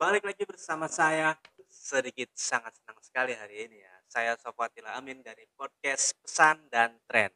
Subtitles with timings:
[0.00, 1.36] Balik lagi bersama saya
[1.68, 3.94] sedikit sangat senang sekali hari ini ya.
[4.08, 7.28] Saya Sofatila Amin dari podcast Pesan dan Tren.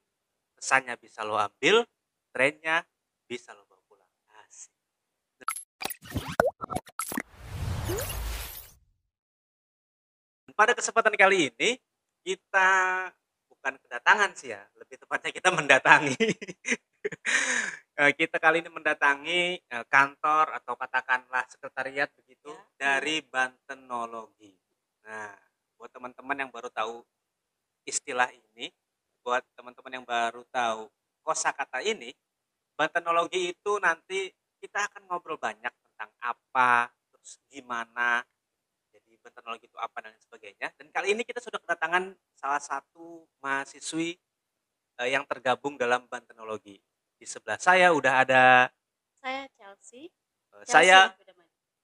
[0.56, 1.84] Pesannya bisa lo ambil,
[2.32, 2.80] trennya
[3.28, 4.08] bisa lo bawa pulang.
[4.40, 4.72] Asik.
[10.56, 11.76] Pada kesempatan kali ini
[12.24, 12.72] kita
[13.44, 16.16] bukan kedatangan sih ya, lebih tepatnya kita mendatangi.
[17.94, 22.98] Eh, kita kali ini mendatangi eh, kantor atau katakanlah sekretariat begitu Ya.
[22.98, 24.50] dari Bantenologi.
[25.06, 25.30] Nah,
[25.78, 27.06] buat teman-teman yang baru tahu
[27.86, 28.74] istilah ini,
[29.22, 30.90] buat teman-teman yang baru tahu
[31.22, 32.10] kosakata ini,
[32.74, 34.26] Bantenologi itu nanti
[34.58, 38.26] kita akan ngobrol banyak tentang apa, terus gimana,
[38.90, 40.74] jadi Bantenologi itu apa dan sebagainya.
[40.74, 44.18] Dan kali ini kita sudah kedatangan salah satu mahasiswi
[45.02, 46.78] eh, yang tergabung dalam Bantenologi.
[47.24, 48.44] Di sebelah saya udah ada
[49.24, 50.12] Saya Chelsea.
[50.52, 51.00] eh, Chelsea saya.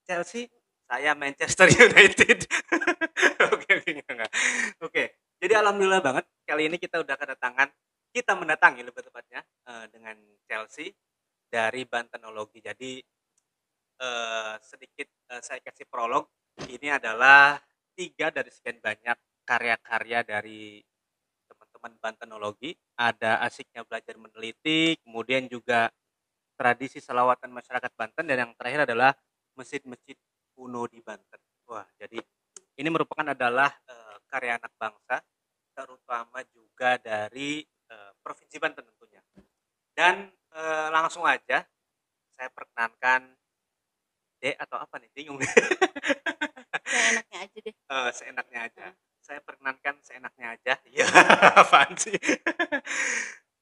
[0.05, 0.45] Chelsea,
[0.85, 2.45] saya Manchester United.
[3.49, 4.33] Oke, oke, enggak.
[4.85, 5.05] Oke.
[5.41, 7.73] Jadi alhamdulillah banget kali ini kita udah kedatangan,
[8.13, 10.93] kita mendatangi lebih tepatnya eh, dengan Chelsea
[11.49, 12.61] dari Bantenologi.
[12.61, 13.01] Jadi
[14.05, 15.09] eh, sedikit
[15.41, 16.29] saya kasih prolog.
[16.69, 17.57] Ini adalah
[17.97, 19.17] tiga dari sekian banyak
[19.49, 20.85] karya-karya dari
[21.81, 22.77] teman-teman Bantenologi.
[23.01, 25.89] Ada asiknya belajar meneliti, kemudian juga
[26.61, 29.17] tradisi selawatan masyarakat Banten dan yang terakhir adalah
[29.57, 30.15] masjid-masjid
[30.53, 31.41] kuno di Banten.
[31.65, 32.21] Wah, jadi
[32.77, 35.25] ini merupakan adalah eh, karya anak bangsa,
[35.73, 39.25] terutama juga dari eh, provinsi Banten tentunya.
[39.97, 41.65] Dan eh, langsung aja
[42.37, 43.33] saya perkenankan
[44.41, 45.49] D atau apa nih bingung nih.
[46.93, 47.75] Yang enaknya aja deh.
[47.77, 48.85] Eh, seenaknya aja.
[49.31, 50.75] Saya perkenankan seenaknya aja.
[50.91, 51.07] Iya,
[51.63, 52.19] apaan sih?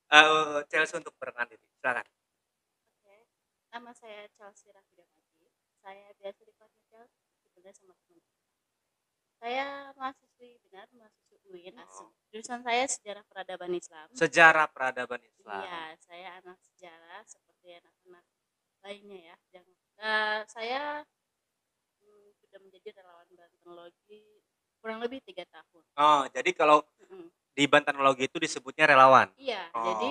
[0.08, 1.60] Eh, Chelsea untuk perkenalan diri.
[1.84, 2.08] Silakan.
[2.96, 3.28] Oke.
[3.68, 5.52] Nama saya Chelsea Raffi Damani.
[5.84, 8.24] Saya biasa dipanggil Chelsea sebenarnya sama teman.
[9.36, 11.76] Saya mahasiswi benar, mahasiswi UIN.
[11.84, 12.08] Oh.
[12.32, 14.08] Jurusan saya sejarah peradaban Islam.
[14.16, 15.60] Sejarah peradaban Islam.
[15.68, 18.24] Iya, saya anak sejarah seperti anak-anak
[18.80, 19.36] lainnya ya.
[19.52, 19.76] Jangan.
[20.00, 21.04] Nah, saya
[22.00, 24.40] hmm, sudah menjadi relawan Bantenologi
[24.78, 25.82] kurang lebih tiga tahun.
[25.94, 27.26] Oh, jadi kalau Mm-mm.
[27.52, 29.28] di Bantenologi itu disebutnya relawan.
[29.34, 29.84] Iya, Oh.
[29.84, 30.10] jadi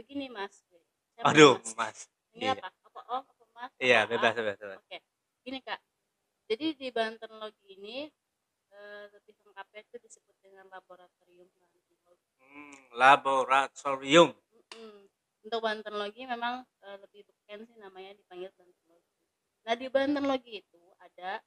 [0.00, 0.64] begini Mas.
[1.12, 1.76] Saya Aduh, Mas.
[1.76, 1.98] Mas.
[2.32, 2.52] Ini Iya.
[2.56, 2.68] apa?
[2.72, 3.22] Apa om?
[3.28, 3.72] Apa mas?
[3.76, 4.36] Iya, Apa bebas, A?
[4.40, 4.78] bebas, bebas.
[4.80, 4.98] Oke.
[5.44, 5.80] Gini kak.
[6.48, 7.96] Jadi di Banten Logi ini
[8.72, 11.48] eh, lebih lengkapnya itu disebut dengan laboratorium.
[12.40, 14.32] Hmm, laboratorium.
[14.32, 15.08] Mm-mm.
[15.42, 19.12] Untuk Banten Logi memang eh, lebih beken sih namanya dipanggil Banten Logi.
[19.68, 21.40] Nah di Banten Logi itu ada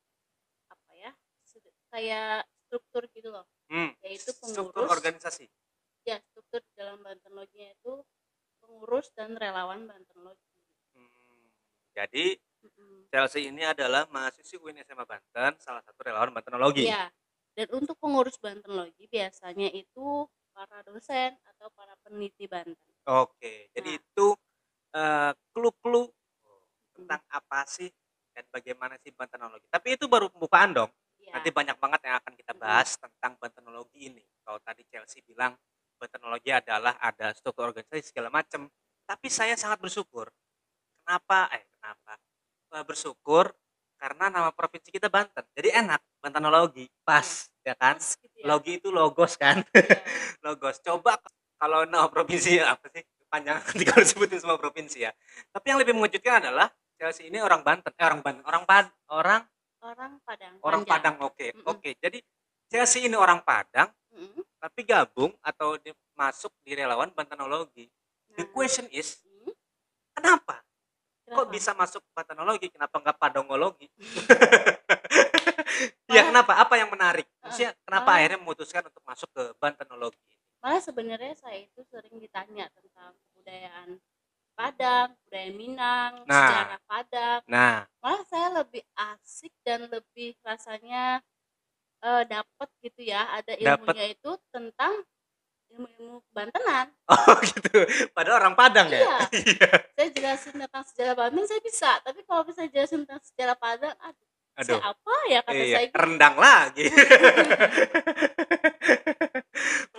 [1.93, 3.45] Kayak struktur gitu loh.
[3.69, 4.91] Hmm, Yaitu struktur pengurus.
[5.01, 5.45] organisasi.
[6.05, 7.93] Ya struktur di dalam Banten Logi itu
[8.61, 10.49] pengurus dan relawan Banten Logi.
[10.93, 11.09] Hmm,
[11.97, 13.09] jadi Mm-mm.
[13.09, 16.89] Chelsea ini adalah mahasiswi UIN SMA Banten, salah satu relawan Bantenologi.
[16.89, 17.09] Iya.
[17.55, 22.75] Dan untuk pengurus Banten Logi biasanya itu para dosen atau para peneliti Banten.
[23.07, 24.01] Oke, jadi Nah.
[24.01, 24.27] itu
[24.95, 26.07] eh, clue-clue
[26.95, 27.91] tentang apa sih
[28.31, 29.67] dan bagaimana sih Bantenologi.
[29.67, 30.91] Tapi itu baru pembukaan dong.
[31.25, 31.41] Iya.
[31.41, 34.21] Nanti banyak banget yang akan kita bahas tentang Bantenologi ini.
[34.45, 35.57] Kalau tadi Chelsea bilang
[35.97, 38.69] Bantenologi adalah ada struktur organisasi segala macam.
[39.09, 40.29] Tapi saya sangat bersyukur.
[41.01, 41.49] Kenapa?
[41.57, 42.13] Eh, kenapa?
[42.77, 43.49] Eh, bersyukur
[43.97, 45.45] karena nama provinsi kita Banten.
[45.57, 46.85] Jadi enak, Bantenologi.
[47.01, 47.97] Pas, ya kan?
[47.97, 48.45] Pas gitu ya.
[48.45, 49.65] Logi itu logos kan?
[49.73, 49.97] Iya.
[50.45, 50.77] logos.
[50.85, 51.17] Coba
[51.57, 53.01] kalau nama provinsi apa sih?
[53.25, 55.11] Panjang nanti kalau sebutin semua provinsi ya.
[55.49, 59.41] Tapi yang lebih mengejutkan adalah Chelsea ini orang Banten, eh orang Banten, orang Pad, orang
[59.85, 60.53] Orang Padang.
[60.59, 61.13] orang Panjang.
[61.13, 61.15] Padang.
[61.23, 61.63] Oke, Mm-mm.
[61.67, 61.89] oke.
[61.95, 62.17] Jadi
[62.65, 64.41] Chelsea ini orang Padang, Mm-mm.
[64.57, 67.85] tapi gabung atau di- masuk di relawan Bantenologi.
[68.33, 69.53] The Nah, question is, hmm,
[70.11, 70.59] kenapa?
[71.25, 71.49] Kok kenapa?
[71.49, 72.67] bisa masuk Bantenologi?
[72.67, 73.87] Kenapa nggak Padongologi?
[76.09, 76.51] ya kenapa?
[76.57, 77.25] Apa yang menarik?
[77.39, 80.19] Maksudnya kenapa malah- akhirnya memutuskan untuk masuk ke Bantenologi?
[80.59, 84.01] Malah sebenarnya saya itu sering ditanya tentang kebudayaan
[84.55, 86.35] Padang, budaya Minang, Nah.
[86.39, 87.41] sejarah Padang.
[87.45, 91.19] Nah, Malah saya lebih asik dan lebih rasanya
[91.99, 93.65] eh dapat gitu ya, ada Dapet.
[93.65, 94.93] ilmunya itu tentang
[95.73, 96.87] ilmu-ilmu Bantenan.
[97.11, 97.83] oh gitu.
[98.11, 98.99] Padahal orang Padang ya?
[99.01, 99.17] Iya.
[99.35, 99.69] Iya.
[99.95, 104.27] saya jelasin tentang sejarah Banten saya bisa tapi kalau bisa jelasin tentang sejarah Padang aduh,
[104.55, 104.67] Aduh.
[104.77, 105.97] saya apa ya kata Iya, saya gitu.
[105.97, 106.85] rendang lagi.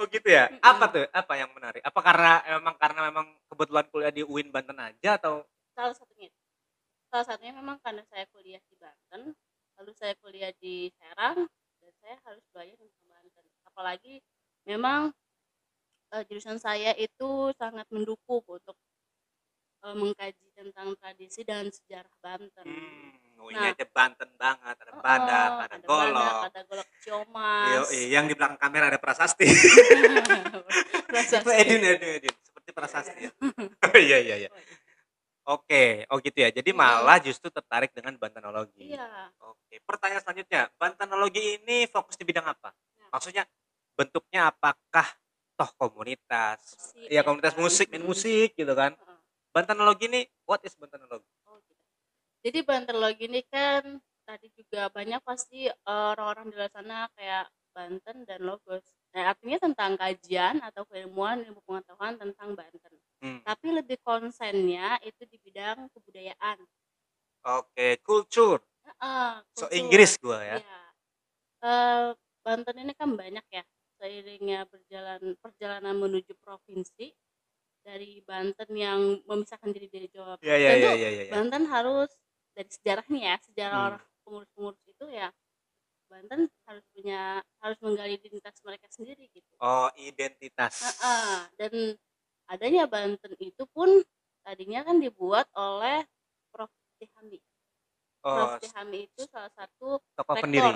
[0.06, 0.46] oh gitu ya.
[0.62, 1.04] Apa tuh?
[1.10, 1.82] Apa yang menarik?
[1.82, 5.42] Apa karena memang karena memang kebetulan kuliah di UIN Banten aja atau
[5.76, 6.32] salah satunya
[7.12, 9.36] salah satunya memang karena saya kuliah di Banten
[9.76, 11.44] lalu saya kuliah di Serang
[11.84, 14.14] dan saya harus belajar tentang Banten apalagi
[14.64, 15.12] memang
[16.16, 18.76] eh, jurusan saya itu sangat mendukung untuk
[19.84, 23.72] eh, mengkaji tentang tradisi dan sejarah Banten hmm, oh, ini Nah.
[23.72, 26.12] aja Banten banget badak, ada ada golok.
[26.12, 27.66] badak, ada golok ciomas.
[27.88, 29.46] Yoi, yang di belakang kamera ada prasasti.
[31.08, 31.52] Prasasti.
[31.60, 32.34] Edin, Edin, Edin.
[32.42, 33.30] Seperti prasasti ya.
[33.96, 34.50] Iya, iya, iya.
[35.46, 36.50] Oke, oh gitu ya.
[36.50, 36.82] Jadi Mm-mm.
[36.82, 38.90] malah justru tertarik dengan bantanologi.
[38.90, 39.30] Iya.
[39.38, 42.74] Oke, pertanyaan selanjutnya, bantanologi ini fokus di bidang apa?
[42.74, 43.14] Nah.
[43.14, 43.46] Maksudnya
[43.94, 45.06] bentuknya apakah
[45.54, 46.58] toh komunitas?
[46.74, 47.62] Musik, Ya komunitas kan?
[47.62, 48.92] musik, main musik gitu kan.
[49.54, 51.24] Bantanologi ini what is bantanologi?
[52.46, 58.22] Jadi banterlogi ini kan tadi juga banyak pasti eh, orang-orang di luar sana kayak Banten
[58.22, 58.86] dan Logos.
[59.10, 62.94] Nah, artinya tentang kajian atau keilmuan ilmu pengetahuan tentang Banten.
[63.18, 63.42] Hmm.
[63.42, 66.62] Tapi lebih konsennya itu di bidang kebudayaan.
[67.42, 68.62] Oke, culture.
[68.86, 69.74] Heeh, So kultur.
[69.82, 70.56] Inggris gua ya.
[70.62, 70.80] Iya.
[71.66, 72.06] Eh,
[72.46, 73.64] Banten ini kan banyak ya
[73.98, 77.10] seiringnya berjalan perjalanan menuju provinsi
[77.82, 80.38] dari Banten yang memisahkan diri dari Jawa.
[80.38, 81.32] Iya, iya, Tentu iya, iya, iya.
[81.34, 82.10] Banten harus
[82.56, 83.88] dari sejarahnya ya sejarah Hmm.
[83.92, 85.28] orang pengurus-pengurus itu ya
[86.06, 89.50] Banten harus punya harus menggali identitas mereka sendiri gitu.
[89.58, 90.78] Oh, identitas.
[90.78, 91.72] Heeh, dan
[92.46, 93.90] adanya Banten itu pun
[94.46, 96.06] tadinya kan dibuat oleh
[96.54, 96.70] Prof.
[97.02, 97.42] Tihami.
[98.22, 98.62] Oh, Prof.
[98.62, 100.46] Tihami itu salah satu tokoh rektor.
[100.46, 100.72] pendiri.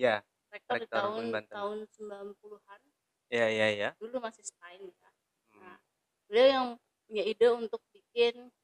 [0.00, 1.52] Iya, rektor di Rektor tahun UIN Banten.
[1.52, 2.80] tahun 90-an
[3.30, 3.88] iya, iya, iya.
[4.00, 5.10] dulu masih Stein ya.
[5.52, 5.60] Hmm.
[5.60, 5.76] Nah,
[6.26, 6.66] beliau yang
[7.04, 8.59] punya ide untuk bikin uh,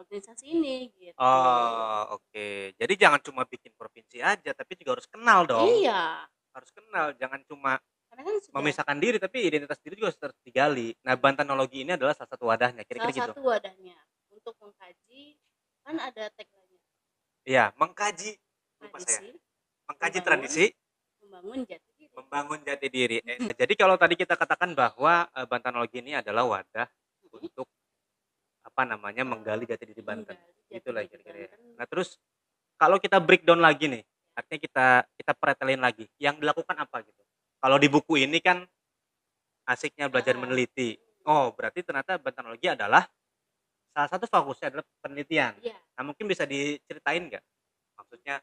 [0.00, 1.16] organisasi ini gitu.
[1.18, 2.72] Oh, oke.
[2.76, 5.68] Jadi jangan cuma bikin provinsi aja, tapi juga harus kenal dong.
[5.82, 7.80] Iya, Harus kenal, jangan cuma
[8.12, 10.92] karena kan sudah memisahkan diri, tapi identitas diri juga harus digali.
[11.00, 13.32] Nah, bantanologi ini adalah salah satu wadahnya, salah kira-kira gitu.
[13.32, 13.96] satu wadahnya
[14.28, 15.40] untuk mengkaji
[15.82, 16.84] kan ada tagline-nya
[17.48, 18.36] Iya, mengkaji
[18.84, 19.32] lupa saya.
[19.88, 20.64] Mengkaji membangun, tradisi,
[21.24, 22.12] membangun jati diri.
[22.14, 23.16] membangun jati diri.
[23.24, 26.86] Eh, jadi kalau tadi kita katakan bahwa eh, bantanologi ini adalah wadah
[27.40, 27.66] untuk
[28.62, 30.38] apa namanya menggali jati diri Banten.
[30.70, 31.48] Itulah kira-kira ya.
[31.52, 31.76] Banten.
[31.76, 32.16] Nah, terus
[32.78, 34.02] kalau kita breakdown lagi nih,
[34.34, 34.86] artinya kita
[35.18, 37.22] kita pretelin lagi, yang dilakukan apa gitu.
[37.62, 38.66] Kalau di buku ini kan
[39.66, 40.40] asiknya belajar Ah.
[40.42, 40.98] meneliti.
[41.22, 43.06] Oh, berarti ternyata bantanologi adalah
[43.94, 45.54] salah satu fokusnya adalah penelitian.
[45.62, 47.44] Iya, Nah, mungkin bisa diceritain nggak?
[47.94, 48.42] Maksudnya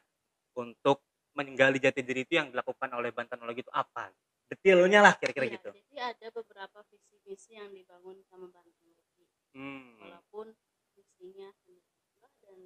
[0.56, 1.04] untuk
[1.36, 4.08] menggali jati diri itu yang dilakukan oleh bantanologi itu apa?
[4.48, 5.54] Detailnya lah kira-kira iya.
[5.60, 5.70] gitu.
[5.70, 8.79] Jadi ada beberapa visi misi yang dibangun sama Bantenologi.
[9.50, 9.98] Hmm.
[9.98, 10.46] Walaupun
[10.94, 12.56] misinya hanya dua dan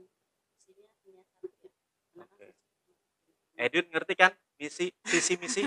[0.52, 1.70] misinya hanya satu ya.
[2.12, 2.46] Karena kan Oke.
[2.46, 4.32] misi- Edwin ngerti kan?
[4.54, 5.62] Misi, visi, misi.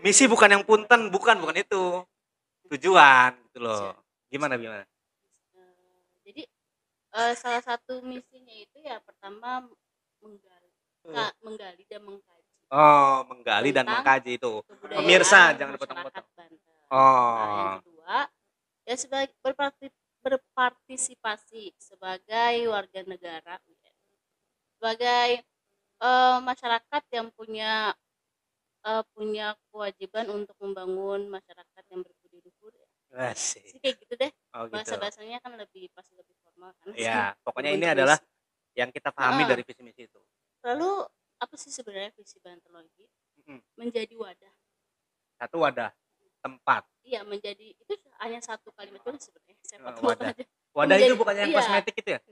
[0.00, 1.84] Misi bukan yang punten, bukan, bukan itu.
[2.68, 3.92] Tujuan gitu loh.
[4.28, 4.84] Gimana gimana?
[5.52, 6.42] Eh, jadi
[7.14, 9.68] eh, salah satu misinya itu ya pertama
[10.18, 10.70] menggali,
[11.04, 12.42] ka- menggali dan mengkaji
[12.74, 14.52] Oh, menggali dan mengkaji itu.
[14.82, 16.26] Pemirsa, jangan dipotong-potong.
[16.90, 16.98] Oh.
[16.98, 18.16] Nah, yang kedua
[18.84, 19.92] ya sebagai berparti-
[20.24, 23.60] berpartisipasi sebagai warga negara
[24.74, 25.44] sebagai
[26.00, 27.92] eh, masyarakat yang punya
[28.84, 32.88] eh, punya kewajiban untuk membangun masyarakat yang berbudi luhur ya.
[33.30, 33.62] Asik.
[33.70, 34.74] Sih kayak gitu deh Oh gitu.
[34.74, 38.76] bahasa bahasanya kan lebih pasti lebih formal kan Ya, pokoknya ini adalah misi.
[38.76, 39.50] yang kita pahami Heeh.
[39.54, 40.20] dari visi misi itu.
[40.64, 41.04] lalu
[41.38, 43.04] apa sih sebenarnya visi bantologi
[43.44, 43.60] Mm-mm.
[43.76, 44.54] menjadi wadah
[45.36, 45.92] Satu wadah,
[46.44, 46.82] tempat.
[47.00, 50.30] iya menjadi itu hanya satu kalimat doang sebenarnya saya potong-potong wadah.
[50.30, 51.56] aja Wadah itu Menjadi- bukan yang iya.
[51.58, 52.20] kosmetik itu ya?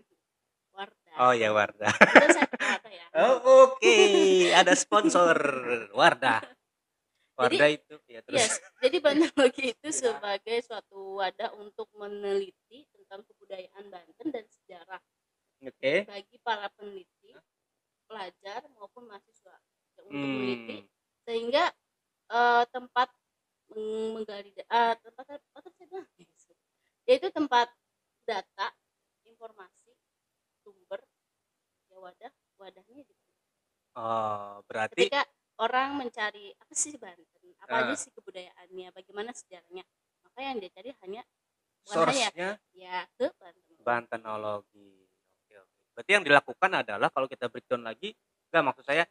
[0.73, 1.93] wardah Oh ya Wardah.
[2.12, 3.37] itu saya pakai wadah ya Oh,
[3.69, 3.97] Oke,
[4.50, 5.37] ada sponsor
[5.90, 6.40] Wardah.
[7.35, 8.38] Wardah itu ya terus.
[8.38, 15.00] Yes, jadi Bantenologi itu sebagai suatu wadah untuk meneliti tentang kebudayaan Banten dan sejarah
[15.62, 16.04] Oke.
[16.04, 17.33] bagi para peneliti,
[18.04, 19.57] pelajar maupun mahasiswa
[19.90, 20.88] untuk meneliti Hmm.
[21.23, 21.64] sehingga
[22.31, 23.12] eh, tempat
[23.75, 26.07] menggali eh, tempat apa saya bilang
[27.09, 27.67] yaitu tempat
[28.23, 28.71] data,
[29.26, 29.91] informasi,
[30.62, 31.02] sumber,
[31.91, 33.23] ya wadah, wadahnya gitu.
[33.99, 35.26] Oh, berarti Ketika
[35.61, 37.99] orang mencari apa sih Banten, apa aja Ah.
[37.99, 39.83] sih kebudayaannya, bagaimana sejarahnya,
[40.25, 41.23] maka yang dia cari hanya hanya
[41.91, 43.75] source-nya ya ke Banten.
[43.83, 45.11] Bantenologi.
[45.43, 45.79] Oke, oke.
[45.99, 48.14] Berarti yang dilakukan adalah kalau kita breakdown lagi,
[48.49, 49.05] enggak maksud saya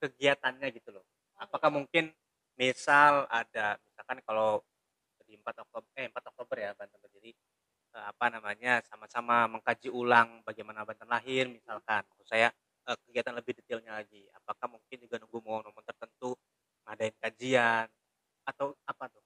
[0.00, 1.04] kegiatannya gitu loh.
[1.36, 2.10] Apakah mungkin
[2.56, 4.60] misal ada misalkan kalau
[5.22, 7.32] di 4 Oktober eh 4 Oktober ya Banten berdiri
[7.92, 12.02] eh, apa namanya sama-sama mengkaji ulang bagaimana Banten lahir misalkan.
[12.06, 12.48] Maksud saya
[12.86, 14.24] eh, kegiatan lebih detailnya lagi.
[14.32, 16.34] Apakah mungkin juga nunggu momen-momen tertentu
[16.86, 17.86] ngadain kajian
[18.46, 19.22] atau apa tuh?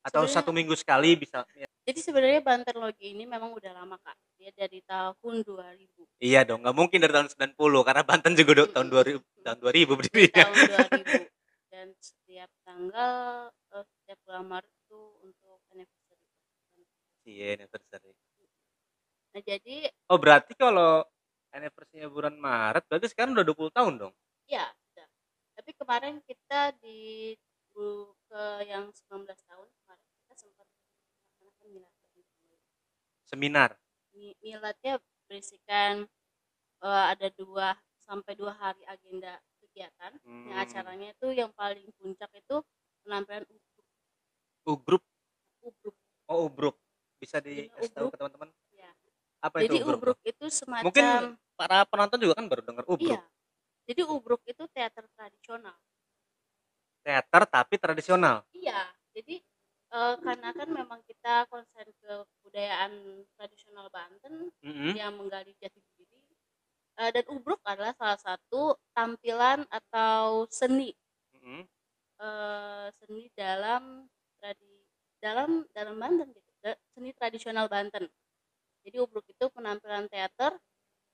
[0.00, 4.16] Atau Sebenarnya- satu minggu sekali bisa ya, Jadi sebenarnya Banterlogi ini memang udah lama kak,
[4.40, 6.08] dia dari tahun 2000.
[6.24, 9.92] iya dong nggak mungkin dari tahun 90 karena Banten juga udah tahun 2000 tahun 2000
[10.00, 10.44] berdirinya.
[10.48, 10.56] tahun
[11.04, 11.29] 2000
[11.80, 16.20] dan setiap tanggal eh, setiap bulan Maret itu untuk anniversary.
[17.24, 18.12] iya anniversary
[19.32, 21.00] Nah jadi oh berarti kalau
[21.56, 24.12] anniversary bulan Maret berarti sekarang udah 20 tahun dong
[24.44, 25.08] ya sudah
[25.80, 27.32] kemarin kita di
[28.28, 31.94] ke yang 19 tahun kemarin kita sempat melaksanakan milad
[33.24, 33.78] Seminar.
[34.12, 34.98] Mi- miladnya
[35.30, 35.94] berisikan
[36.84, 39.38] eh, ada dua sampai dua hari agenda
[39.80, 40.12] kegiatan
[40.44, 40.60] yang Hmm.
[40.60, 42.56] acaranya itu yang paling puncak itu
[43.04, 43.86] penampilan ubruk
[44.64, 45.02] Ugruk.
[45.62, 45.96] ubruk
[46.30, 46.76] Oh, ubruk.
[47.20, 48.12] Bisa dikasih tahu ubruk.
[48.12, 48.48] ke teman-teman?
[48.72, 48.92] ya
[49.44, 50.00] Apa jadi itu ubruk?
[50.00, 53.20] ubruk itu semacam Mungkin para penonton juga kan baru dengar ubruk.
[53.20, 53.22] iya
[53.88, 55.78] jadi ubruk itu teater tradisional
[57.04, 58.36] Teater tapi tradisional.
[58.54, 58.80] iya
[59.14, 59.34] jadi
[59.96, 62.12] eh, karena kan memang kita konsen ke
[62.46, 62.92] budayaan
[63.36, 64.34] tradisional Banten
[64.64, 64.98] Mm-mm.
[64.98, 65.99] yang menggali jati diri
[67.00, 70.92] Eh, dan ubruk adalah salah satu tampilan atau seni
[71.34, 71.64] Mm-mm.
[72.20, 74.04] eh, seni dalam
[74.40, 74.72] tradi
[75.20, 76.48] dalam dalam Banten gitu
[76.92, 78.04] seni tradisional Banten
[78.84, 80.56] jadi ubruk itu penampilan teater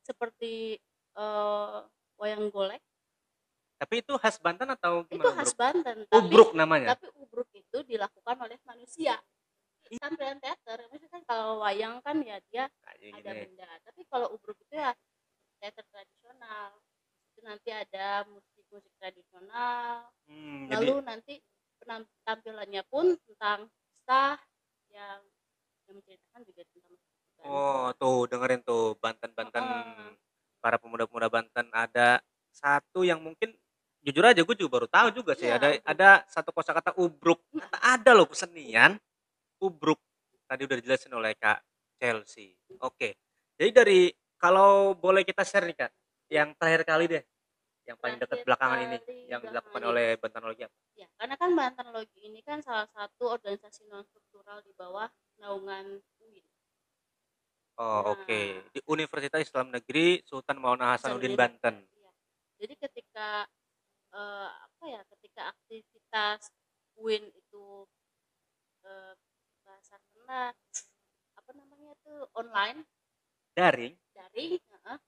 [0.02, 0.78] seperti
[1.14, 1.78] eh,
[2.18, 2.82] wayang golek
[3.76, 5.36] Tapi itu khas Banten atau itu gimana?
[5.38, 5.60] khas Ubruk?
[5.60, 6.88] Banten tapi Ubruk namanya.
[6.96, 9.14] tapi ubruk itu dilakukan oleh manusia
[10.02, 13.40] tampilan teater maksudnya kan kalau wayang kan ya dia Kayak ada gini.
[13.46, 14.90] benda tapi kalau ubruk itu ya
[15.60, 16.70] teater tradisional
[17.36, 20.08] itu nanti ada musik-musik tradisional.
[20.24, 21.34] Hmm, jadi lalu nanti
[21.80, 24.40] penam- tampilannya pun tentang kisah
[24.90, 25.20] yang
[25.86, 26.92] yang menceritakan juga tentang
[27.36, 27.52] Banten.
[27.52, 29.64] oh tuh dengerin tuh Banten-Banten.
[29.64, 30.10] Heeh.
[30.64, 32.18] para pemuda-pemuda Banten ada
[32.50, 33.54] satu yang mungkin
[34.02, 37.38] jujur aja gue juga baru tahu juga sih Iya, ada ada satu kosakata ubruk.
[37.54, 38.98] Ternyata ada loh kesenian
[39.62, 40.00] ubruk.
[40.46, 41.62] Tadi udah dijelasin oleh Kak
[42.02, 42.54] Chelsea.
[42.82, 43.14] Oke.
[43.54, 44.00] Jadi dari
[44.36, 45.92] kalau boleh kita share nih Kak
[46.32, 47.24] yang terakhir kali deh
[47.86, 48.98] yang paling dekat belakangan ini
[49.30, 49.88] yang dilakukan ini.
[49.88, 50.74] oleh Bantenologi apa?
[50.98, 55.06] ya karena kan Banten Logi ini kan salah satu organisasi non struktural di bawah
[55.38, 56.46] naungan UIN
[57.76, 58.16] Oh Nah.
[58.16, 58.40] oke
[58.72, 61.84] di Universitas Islam Negeri Sultan Mauna Hasanuddin Banten.
[61.92, 62.10] Iya.
[62.56, 63.44] Jadi ketika
[64.16, 66.48] eh, apa ya, ketika aktivitas
[66.96, 67.84] UIN itu
[68.80, 69.12] eh,
[69.60, 70.56] bahasa kena
[71.36, 72.88] apa namanya tuh online
[73.52, 73.92] Daring.
[74.16, 74.98] Daring, heeh.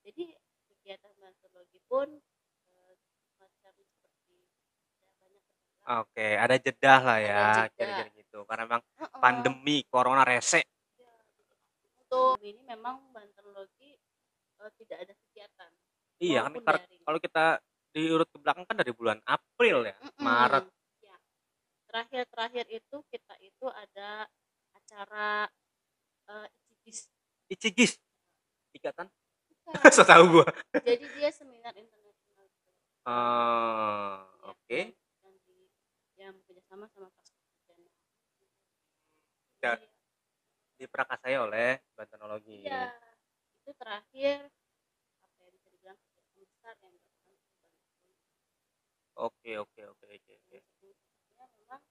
[0.00, 0.24] jadi
[0.72, 2.08] kegiatan bantologi pun
[2.72, 2.92] eh,
[3.36, 4.36] semacam seperti
[4.96, 5.44] ada banyak.
[6.00, 7.44] Oke, ada jeda lah ya,
[7.76, 8.38] kira-kira gitu.
[8.48, 9.20] Karena memang Heeh.
[9.20, 10.64] pandemi corona rese.
[10.96, 11.14] Ya,
[12.00, 14.00] Untuk ini memang bantologi
[14.56, 15.70] eh, tidak ada kegiatan.
[16.20, 16.52] Iya kan
[17.04, 17.44] kalau kita
[17.96, 20.20] diurut ke belakang kan dari bulan April ya, Mm-mm.
[20.20, 20.64] Maret.
[21.00, 21.16] Ya.
[21.88, 24.28] Terakhir-terakhir itu kita itu ada
[24.76, 25.48] acara
[26.28, 26.48] eh,
[26.80, 26.98] Icigis.
[27.50, 27.92] Icigis.
[28.80, 29.06] Ikatan.
[29.52, 29.72] Bukan.
[29.96, 30.46] so tahu gua.
[30.80, 32.48] Jadi dia seminar internasional.
[33.04, 33.20] Ya,
[34.48, 34.80] oke.
[35.20, 35.60] Yang, yang,
[36.16, 37.90] yang bekerjasama sama Pak Sarjana.
[39.60, 39.72] Ya.
[40.80, 42.64] Diprakasai oleh Bantenologi.
[42.64, 42.88] Iya.
[43.60, 44.48] Itu terakhir
[45.20, 45.98] apa ya bisa dibilang
[46.40, 46.96] besar yang.
[49.20, 50.58] Oke, oke, oke, oke, oke.
[51.36, 51.82] Ya, memang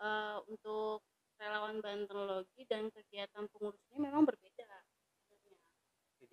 [0.00, 1.04] eh, untuk
[1.36, 4.83] relawan Bantenologi dan kegiatan pengurusnya memang berbeda.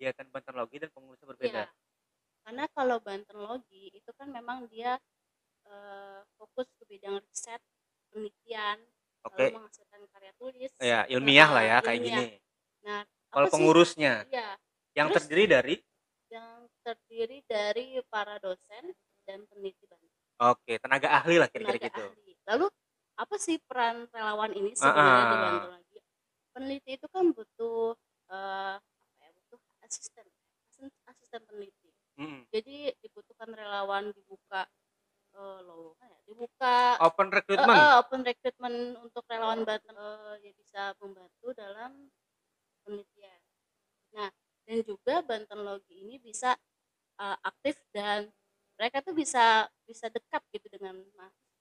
[0.02, 0.18] Sebenarnya.
[0.18, 1.62] Kegiatan Bantenologi dan pengurusnya berbeda.
[1.62, 1.66] Iya.
[2.42, 4.98] Karena kalau Bantenologi itu kan memang dia
[5.62, 7.62] eh, fokus ke bidang riset,
[8.10, 8.82] penelitian,
[9.22, 9.46] Oke.
[9.46, 10.72] lalu menghasilkan karya tulis.
[10.82, 12.18] Ya, ilmiah lah ya Nah, kayak ilmiah.
[12.18, 12.26] gini.
[12.82, 13.52] Nah, Kalau sih?
[13.54, 14.58] pengurusnya Iya,
[14.92, 15.74] yang Terus- terdiri dari
[16.34, 18.90] yang terdiri dari para dosen
[19.22, 20.10] dan peneliti Banten.
[20.42, 22.02] Oke, tenaga ahli lah kira-kira gitu.
[22.10, 22.34] ahli.
[22.50, 22.66] Lalu
[23.14, 25.42] apa sih peran relawan ini sebenarnya di Ah.
[25.46, 25.98] Bantologi?
[26.50, 27.94] Peneliti itu kan butuh
[28.26, 28.82] ya?
[28.82, 28.91] Butuh
[29.92, 30.24] asisten,
[30.72, 31.92] asisten, asisten peneliti.
[32.16, 32.48] Mm-mm.
[32.48, 34.64] Jadi dibutuhkan relawan dibuka
[35.36, 37.76] eh, lowongan ya, dibuka Open recruitment.
[37.76, 42.08] eh, open recruitment untuk relawan Banten eh, ya bisa membantu dalam
[42.84, 43.40] penelitian.
[44.16, 44.28] Nah,
[44.64, 46.56] dan juga Bantenlogi ini bisa
[47.20, 48.32] eh, aktif dan
[48.80, 51.60] mereka tuh bisa bisa dekat gitu dengan mahasiswa.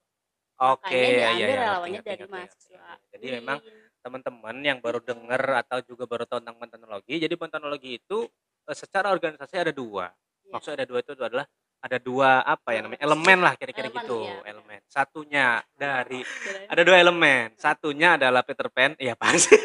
[0.62, 2.86] Oke, Makanya iya, diambil iya, ngerti, relawannya ngerti, dari ngerti, mahasiswa.
[2.88, 3.08] ngerti.
[3.12, 3.81] Jadi memang UIN.
[4.02, 8.26] Teman-teman yang baru denger atau juga baru tahu tentang Bantenologi, jadi Bantenologi itu
[8.68, 10.10] eh, secara organisasi ada dua.
[10.46, 10.52] Iya.
[10.58, 11.46] Maksudnya ada dua itu adalah
[11.82, 14.46] ada dua apa ya namanya elemen lah kira-kira gitu benar.
[14.46, 14.82] elemen.
[14.86, 16.22] Satunya dari
[16.70, 17.48] ada dua elemen.
[17.58, 19.58] Satunya adalah Peter Pan, iya pasti.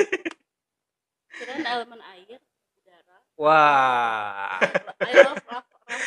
[1.36, 2.40] kirain elemen air,
[2.80, 3.16] udara.
[3.36, 4.56] Wah,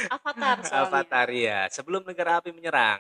[0.10, 0.90] Avatar soalnya.
[0.90, 1.60] Avatar ya.
[1.70, 3.00] Sebelum negara api menyerang.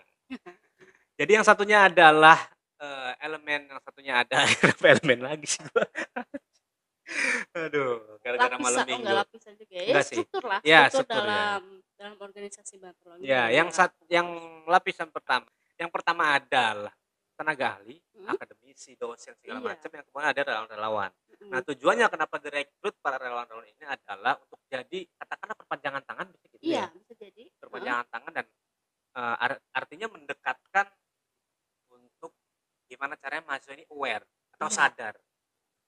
[1.20, 2.38] Jadi yang satunya adalah
[2.80, 5.84] eh, elemen, yang satunya ada Kenapa elemen lagi sih gua.
[7.58, 9.20] Aduh, gara-gara malam oh enggak minggu.
[9.26, 9.84] lapisan juga ya.
[9.90, 10.16] Enggak sih.
[10.22, 11.26] struktur lah, Ya, struktur, struktur, ya.
[11.26, 11.64] dalam
[11.98, 13.24] dalam organisasi Bantelongi.
[13.26, 14.28] Ya, yang sat, yang
[14.70, 16.94] lapisan pertama, yang pertama adalah
[17.34, 18.36] tenaga ahli, Hmm.
[18.36, 19.68] akademisi, dosen segala Iya.
[19.74, 19.90] macam.
[19.90, 21.12] Yang kemudian ada relawan-relawan.
[21.40, 26.46] Mm, Nah, tujuannya kenapa direkrut para relawan-relawan ini adalah untuk jadi katakanlah perpanjangan tangan bisa
[26.52, 26.94] gitu iya, ya.
[26.94, 27.44] bisa jadi.
[27.58, 28.46] Perpanjangan tangan dan
[29.16, 29.36] eh,
[32.98, 34.26] ar- caranya mahasiswa ini aware
[34.58, 35.14] atau sadar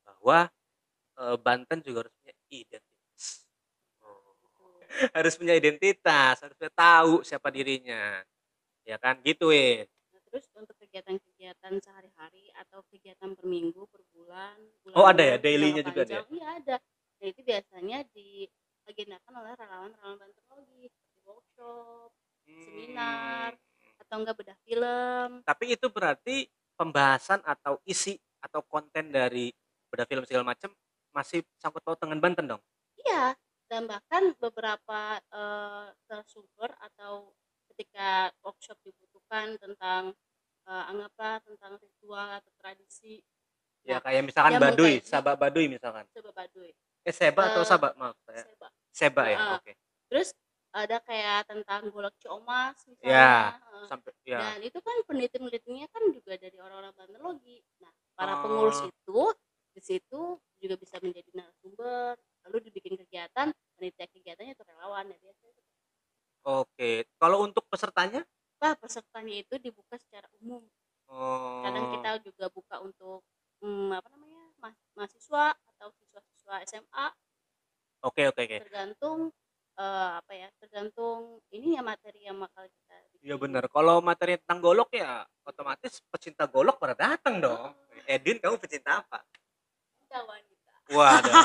[0.05, 0.51] bahwa
[1.17, 2.86] eh, Banten juga harus punya identitas.
[4.03, 4.36] Oh.
[5.15, 8.22] Harus punya identitas, harus punya tahu siapa dirinya.
[8.86, 9.86] Ya kan gitu, Win.
[10.12, 14.58] Nah, terus untuk kegiatan-kegiatan sehari-hari atau kegiatan per minggu, per bulan,
[14.98, 15.38] Oh, ada ya?
[15.38, 16.24] Daily-nya juga ada ya?
[16.27, 16.75] Iya ada.
[17.22, 22.10] Nah itu biasanya diagendakan oleh relawan-relawan Bantenologi seperti workshop
[22.50, 23.53] Seminar.
[23.53, 23.70] Hmm.
[24.01, 25.29] atau enggak bedah film.
[25.46, 26.50] Tapi itu berarti
[26.81, 29.53] pembahasan atau isi atau konten dari
[29.93, 30.73] beda film segala macam
[31.13, 32.61] masih sangkut paut dengan Banten dong.
[33.05, 33.35] Iya,
[33.69, 35.21] dan bahkan beberapa
[36.27, 37.33] sumber atau
[37.73, 40.13] ketika workshop dibutuhkan tentang
[40.67, 43.23] eh, anggaplah tentang ritual atau tradisi
[43.81, 46.05] Ya Nah, kayak misalkan yang Baduy, Sabak Baduy misalkan.
[46.13, 46.71] coba Baduy.
[47.01, 48.45] Eh Seba atau Eh, Sabak maaf saya.
[48.45, 48.67] Seba.
[48.93, 49.57] Seba ya, Heeh.
[49.57, 49.71] oke.
[50.11, 50.29] Terus
[50.71, 53.11] ada kayak tentang golok ciomas misalnya.
[53.11, 54.39] Ya, eh, Sampai ya.
[54.39, 57.59] Dan itu kan peneliti-penelitinya kan juga dari orang-orang Bantenologi.
[57.83, 58.41] Nah, para Oh.
[58.47, 59.21] pengurus itu
[59.71, 60.21] di situ
[60.61, 62.15] juga bisa menjadi narasumber,
[62.47, 65.63] lalu dibikin kegiatan, panitia kegiatannya itu relawan ya biasanya.
[66.41, 67.05] Oke.
[67.21, 68.25] Kalau untuk pesertanya?
[68.57, 70.63] Bah, pesertanya itu dibuka secara umum.
[71.11, 71.61] Oh.
[71.65, 73.21] Kadang kita juga buka untuk
[73.61, 74.41] hmm, apa namanya?
[74.61, 77.07] ma- mahasiswa atau siswa-siswa SMA
[78.01, 78.57] Oke, oke, oke.
[78.65, 79.29] tergantung
[79.77, 80.40] eh, apa ya?
[80.71, 83.27] Tergantung ini ya materi yang bakal kita bikin.
[83.27, 83.67] Iya benar.
[83.67, 87.75] Kalau materi tentang golok ya otomatis pecinta golok pada datang dong.
[88.07, 89.19] Edin kamu pecinta apa?
[89.99, 90.71] Kita wanita.
[90.95, 91.35] Waduh.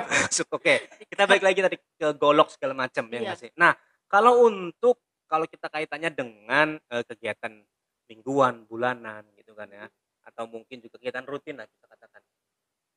[0.24, 0.88] Masuk oke.
[1.04, 3.32] Kita balik lagi tadi ke golok segala macam ya Iya.
[3.36, 3.52] sih.
[3.60, 3.76] Nah
[4.08, 7.60] kalau untuk kalau kita kaitannya dengan eh, kegiatan
[8.08, 9.84] mingguan, bulanan gitu kan ya,
[10.24, 12.22] atau mungkin juga kegiatan rutin lah kita katakan.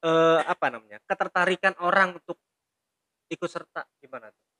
[0.08, 1.04] Eh apa namanya?
[1.04, 2.40] Ketertarikan orang untuk
[3.28, 4.53] ikut serta gimana tuh?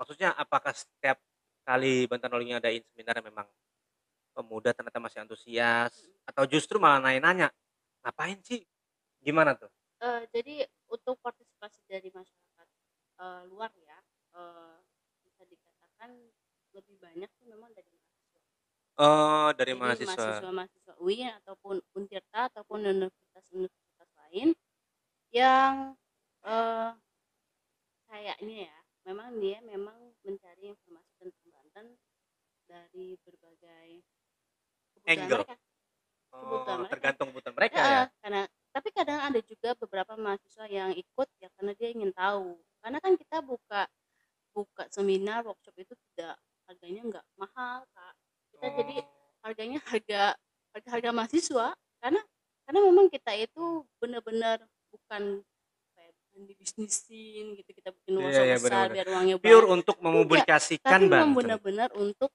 [0.00, 1.20] Maksudnya apakah setiap
[1.60, 3.44] kali Banten Rolling ngadain seminar memang
[4.32, 5.92] pemuda ternyata masih antusias
[6.24, 7.52] atau justru malah nanya-nanya
[8.00, 8.64] ngapain sih?
[9.20, 9.68] Gimana tuh?
[10.00, 12.66] Eh, jadi untuk partisipasi dari masyarakat
[13.20, 14.00] eh, luar ya
[14.40, 14.76] eh,
[15.28, 16.16] bisa dikatakan
[16.72, 18.40] lebih banyak tuh memang dari mahasiswa.
[18.96, 20.16] Oh, dari Jadi mahasiswa.
[20.16, 24.56] mahasiswa-mahasiswa UIN ataupun Untirta ataupun universitas-universitas lain
[25.36, 25.92] yang
[26.48, 26.90] eh,
[28.08, 31.86] kayaknya ya memang dia memang mencari informasi tentang Banten
[32.68, 33.88] dari berbagai
[35.08, 35.42] Angle.
[35.42, 35.56] mereka.
[36.30, 36.92] Oh, mereka.
[36.94, 38.02] tergantung kebutuhan mereka Ya, ya.
[38.22, 42.54] karena tapi kadang ada juga beberapa mahasiswa yang ikut ya karena dia ingin tahu.
[42.78, 43.90] Karena kan kita buka
[44.54, 46.38] buka seminar workshop itu tidak
[46.70, 48.14] harganya nggak mahal kak.
[48.54, 48.96] Kita jadi
[49.42, 50.22] harganya harga
[50.70, 51.66] harga harga mahasiswa
[51.98, 52.20] karena
[52.62, 54.62] karena memang kita itu benar-benar
[54.94, 55.42] bukan
[55.98, 57.69] kayak bukan dibisnisin gitu
[58.18, 58.94] bikin Iya, iya, besar benar-benar.
[58.94, 61.38] biar uangnya Pure banyak untuk tapi mempublikasikan memang Banten.
[61.38, 62.30] benar-benar untuk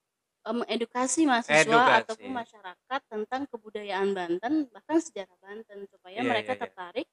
[0.46, 2.00] mengedukasi mahasiswa Edukasi.
[2.06, 6.64] ataupun masyarakat tentang kebudayaan Banten bahkan sejarah Banten supaya Iya, mereka iya, iya.
[6.64, 7.08] tertarik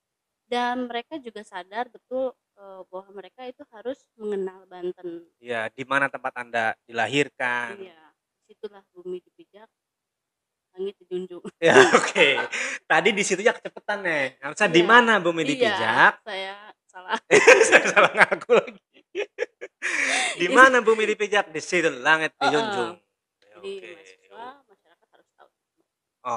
[0.46, 5.24] dan mereka juga sadar betul eh, bahwa mereka itu harus mengenal Banten.
[5.40, 7.80] Ya, di mana tempat Anda dilahirkan.
[7.80, 8.00] Iya,
[8.44, 9.68] situlah bumi dipijak,
[10.76, 11.40] langit dijunjung.
[11.60, 12.28] Ya, oke.
[12.88, 14.24] Tadi di situ ya kecepatan nih.
[14.40, 14.88] Harusnya di Iya.
[14.88, 16.12] mana bumi Iya, dipijak?
[16.24, 17.18] saya salah.
[17.72, 18.80] Saya salah ngaku lagi.
[20.40, 21.48] di mana bumi dipijak?
[21.50, 23.00] Di situ langit dijunjung.
[23.40, 23.90] Jadi Oke.
[23.92, 25.48] mahasiswa masyarakat harus tahu.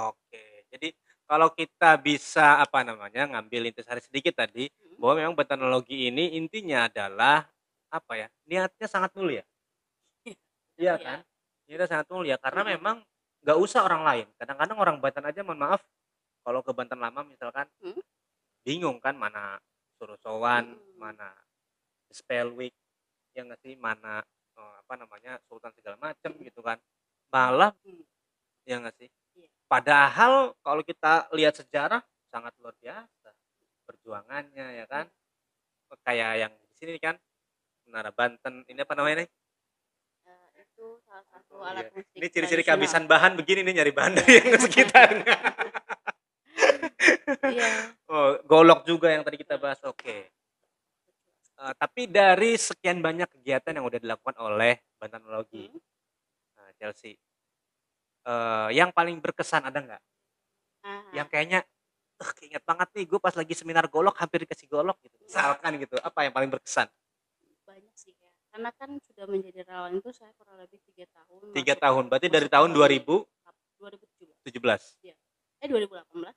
[0.10, 0.44] Oke.
[0.72, 0.88] Jadi
[1.26, 5.04] kalau kita bisa apa namanya ngambil intisari sedikit tadi Hmm.
[5.04, 7.44] bahwa memang teknologi ini intinya adalah
[7.92, 8.28] apa ya?
[8.48, 9.44] Niatnya sangat mulia.
[10.80, 11.04] Iya Iya.
[11.04, 11.20] kan?
[11.68, 12.74] Niatnya sangat mulia karena Mm-mm.
[12.80, 12.96] memang
[13.44, 14.28] nggak usah orang lain.
[14.40, 15.82] Kadang-kadang orang Banten aja mohon maaf
[16.42, 18.00] kalau ke Banten lama misalkan Hmm.
[18.64, 19.60] bingung kan mana
[20.06, 21.02] Surosowan, Mm-mm.
[21.02, 21.34] mana
[22.14, 22.78] Spellweek,
[23.34, 24.22] ya nggak sih mana
[24.54, 26.78] eh, apa namanya Sultan segala macam gitu kan.
[27.34, 28.06] Malah Hmm.
[28.64, 29.10] ya nggak sih?
[29.34, 29.50] Iya.
[29.66, 33.30] Padahal kalau kita lihat sejarah sangat luar biasa
[33.84, 35.10] perjuangannya ya kan.
[36.06, 37.16] Kayak yang di sini kan
[37.90, 39.30] Menara Banten ini apa namanya nih?
[40.26, 41.94] Eh, itu salah satu Oh, alat iya.
[41.94, 45.34] musik Ini ciri-ciri kehabisan bahan begini nih nyari bahan dari yang sekitarnya.
[47.46, 47.68] Iya.
[48.14, 49.80] oh, golok juga yang tadi kita bahas.
[49.86, 50.30] Oke.
[51.56, 55.80] Eh, tapi dari sekian banyak kegiatan yang udah dilakukan oleh Bantenologi, Hmm.
[56.60, 57.16] nah, Chelsea,
[58.28, 60.02] eh, yang paling berkesan ada nggak?
[60.86, 61.60] Ah, Yang kayaknya,
[62.20, 65.16] eh, keinget banget nih, gue pas lagi seminar golok hampir dikasih golok gitu.
[65.24, 66.92] Misalkan gitu, apa yang paling berkesan?
[67.66, 68.30] banyak sih ya.
[68.54, 71.50] Karena kan sudah menjadi relawan itu saya kurang lebih tiga tahun.
[71.52, 73.26] Tiga tahun, berarti dari tahun tahun 2017.
[74.46, 74.96] 2017.
[75.60, 76.36] Eh 2018 lah.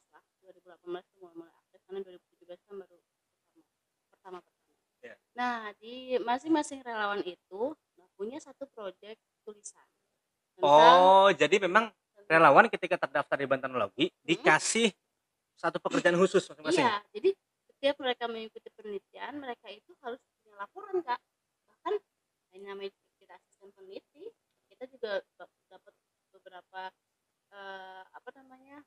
[0.68, 3.64] 2018 itu mulai mulai aktif karena 2017 kan baru pertama
[4.12, 4.74] pertama pertama.
[4.98, 5.14] Iya.
[5.38, 7.62] Nah di masing-masing relawan itu
[7.96, 9.86] nah, punya satu proyek tulisan
[10.58, 11.88] tentang Oh, jadi memang
[12.28, 14.92] relawan ketika terdaftar di Bantanologi dikasih
[15.56, 16.84] satu pekerjaan khusus masing-masing.
[16.84, 17.30] Iya, jadi
[17.66, 21.18] setiap mereka mengikuti penelitian, mereka itu harus punya laporan, Kak.
[21.66, 21.94] Bahkan
[22.54, 24.30] yang namanya kita asisten peneliti,
[24.70, 25.22] kita juga
[25.70, 25.94] dapat
[26.30, 26.82] beberapa
[27.54, 28.82] eh, apa namanya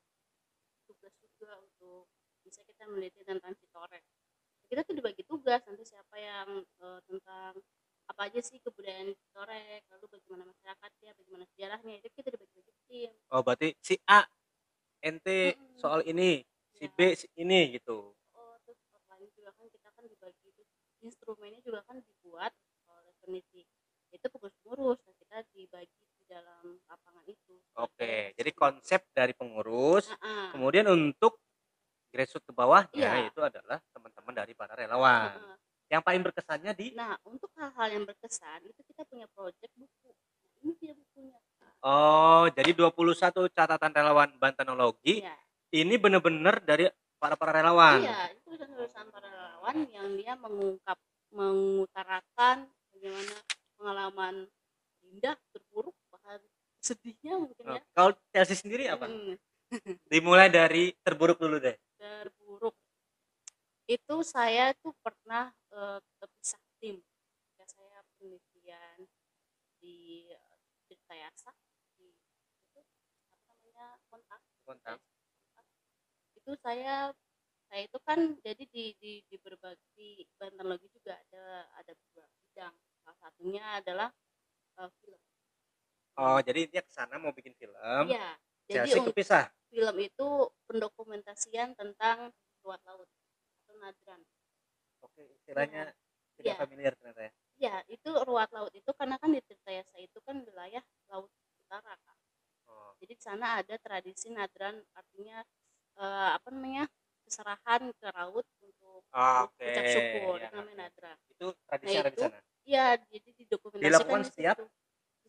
[0.92, 2.12] tugas juga untuk
[2.44, 4.04] bisa kita meneliti tentang Citorek.
[4.68, 7.56] Kita tuh dibagi tugas nanti siapa yang eh, tentang
[8.12, 13.12] apa aja sih kebudayaan Citorek, lalu bagaimana masyarakatnya, bagaimana sejarahnya, itu kita dibagi-bagi tim.
[13.32, 14.28] Oh, berarti si A
[15.00, 15.80] ente Mm-mm.
[15.80, 16.44] soal ini,
[16.76, 16.92] si Ya.
[16.92, 18.12] B si ini gitu.
[18.36, 18.78] Oh, terus
[19.08, 20.64] lain juga kan kita kan dibagi itu
[21.02, 22.52] instrumennya juga kan dibuat
[22.90, 23.64] oleh peneliti.
[24.12, 26.01] Itu pengurus-pengurus, nah kita dibagi di
[26.32, 27.60] dalam lapangan itu.
[27.76, 30.56] Oke, jadi konsep dari pengurus, Heeh.
[30.56, 31.44] kemudian untuk
[32.12, 33.28] grassroots ke bawahnya Iya.
[33.28, 35.36] itu adalah teman-teman dari para relawan.
[35.36, 35.56] Heeh.
[35.92, 40.12] Yang paling berkesannya di Nah, untuk hal-hal yang berkesan itu kita punya project buku.
[40.12, 41.36] Nah, ini dia bukunya.
[41.84, 45.36] Oh, jadi 21 catatan relawan Bantanologi Iya.
[45.76, 46.88] ini benar-benar dari
[47.20, 48.00] para para relawan.
[48.06, 50.96] Iya, itu tulisan para relawan yang dia mengungkap
[51.32, 53.36] mengutarakan bagaimana
[53.80, 54.36] pengalaman
[55.08, 55.96] indah, terburuk,
[56.82, 57.84] sedihnya mungkin Oh, ya.
[57.94, 59.06] Kalau Chelsea sendiri apa?
[59.06, 59.38] Mm.
[60.12, 61.78] Dimulai dari terburuk dulu deh.
[62.02, 62.74] terburuk
[63.86, 69.00] itu saya tuh pernah eh, terpisah tim ketika saya penelitian
[69.78, 71.52] di eh, Tirtayasa
[72.00, 72.82] di itu
[73.30, 74.98] apa namanya kontak Kontak.
[76.40, 77.12] itu saya
[77.68, 83.18] saya itu kan jadi di di di berbagai Bantanologi juga ada ada beberapa bidang salah
[83.20, 84.10] satunya adalah
[84.80, 85.22] eh, film
[86.20, 88.06] Oh, jadi dia ke sana mau bikin film.
[88.12, 88.28] iya
[88.70, 89.52] jadi untuk kepisah.
[89.72, 90.28] film itu
[90.68, 92.32] pendokumentasian tentang
[92.64, 93.08] ruat laut
[93.64, 94.22] atau nadran
[95.02, 95.92] Oke, istilahnya
[96.38, 96.62] tidak Iya.
[96.62, 97.32] familiar ternyata ya.
[97.62, 100.82] Ya, itu ruat laut itu karena kan di Tirtayasa itu kan wilayah
[101.14, 101.30] laut
[101.62, 102.18] utara kan.
[102.68, 105.46] Oh, Jadi di sana ada tradisi nadran artinya
[106.02, 106.90] eh, apa namanya
[107.26, 111.18] keserahan ke laut untuk Ah, oke, ucap syukur ya, namanya nadran.
[111.30, 112.38] itu tradisi Nah, ada di sana.
[112.62, 114.56] Iya, jadi didokumentasikan Dilakukan di setiap?
[114.58, 114.66] situ.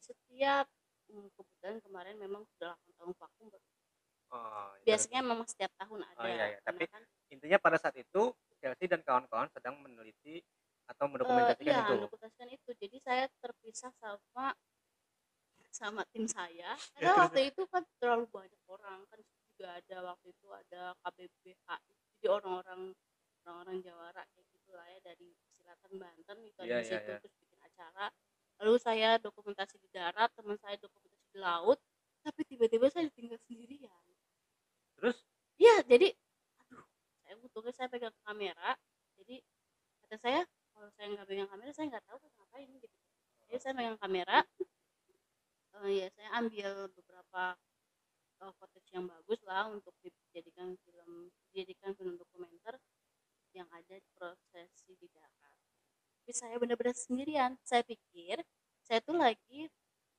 [0.03, 0.67] Setiap
[1.09, 3.47] hmm, kebetulan kemarin memang sudah 8 tahun vakum.
[4.33, 6.25] Oh, itu Biasanya memang setiap tahun ada.
[6.25, 6.47] iya, iya.
[6.59, 10.41] karena Tapi kan, intinya pada saat itu Chelsea dan kawan-kawan sedang meneliti
[10.89, 11.95] atau mendokumentasikan iya, itu.
[12.01, 12.71] mendokumentasikan itu.
[12.81, 14.57] Jadi saya terpisah sama
[15.73, 20.27] sama tim saya Ya, karena waktu itu kan terlalu banyak orang kan juga ada waktu
[20.29, 21.81] itu ada KBBHI
[22.21, 22.93] jadi orang-orang
[23.43, 27.09] orang-orang Jawara kayak gitu lah ya dari Selatan Banten itu ada Iya, di iya, situ
[27.09, 27.19] iya.
[27.25, 28.07] terus bikin acara
[28.61, 31.81] lalu saya dokumentasi di darat teman saya dokumentasi di laut
[32.21, 34.05] tapi tiba-tiba saya ditinggal sendirian
[35.01, 35.19] Terus
[35.57, 36.13] iya jadi
[36.69, 36.85] aduh
[37.25, 38.77] saya untungnya saya pegang kamera
[39.17, 39.41] jadi
[40.05, 40.41] kata saya
[40.77, 42.97] kalau saya nggak pegang kamera saya nggak tahu harus ngapain gitu
[43.49, 44.39] jadi saya pegang kamera
[45.83, 47.43] eh, ya saya ambil beberapa
[48.43, 51.11] eh, footage yang bagus lah untuk dijadikan film
[51.51, 52.79] dijadikan film dokumenter
[53.53, 55.59] yang ada di prosesi di darat
[56.23, 57.55] tapi saya benar-benar sendirian.
[57.63, 58.43] Saya pikir
[58.83, 59.71] saya tuh lagi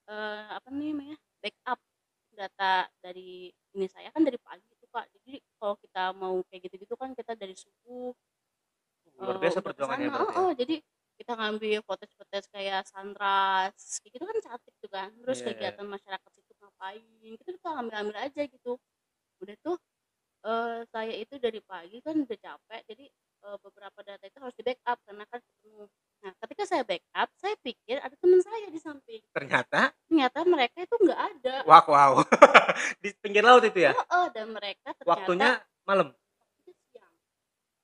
[0.08, 1.76] eh, apa namanya backup
[2.32, 6.96] data dari ini saya kan dari pagi itu pak jadi kalau kita mau kayak gitu-gitu
[6.96, 8.16] kan kita dari subuh
[9.20, 10.80] luar eh, biasa udah perjuangannya oh, oh, jadi
[11.14, 15.10] kita ngambil footage-footage kayak sunrise kayak gitu kan cantik tuh kan.
[15.14, 15.54] Terus Iya, iya.
[15.54, 18.82] kegiatan masyarakat situ ngapain gitu kita ambil-ambil aja gitu.
[19.38, 19.78] Udah tuh
[20.50, 23.06] eh, saya itu dari pagi kan udah capek jadi
[23.46, 25.42] eh, beberapa data itu harus di backup karena kan
[26.64, 29.20] ketika saya backup saya pikir ada teman saya di samping.
[29.36, 29.92] Ternyata?
[30.08, 31.56] Ternyata mereka itu nggak ada.
[31.68, 32.14] Wow wow.
[33.04, 33.92] di pinggir laut itu ya.
[33.92, 35.50] oh, oh, dan mereka ternyata Waktunya
[35.84, 36.16] malam.
[36.64, 37.14] itu siang.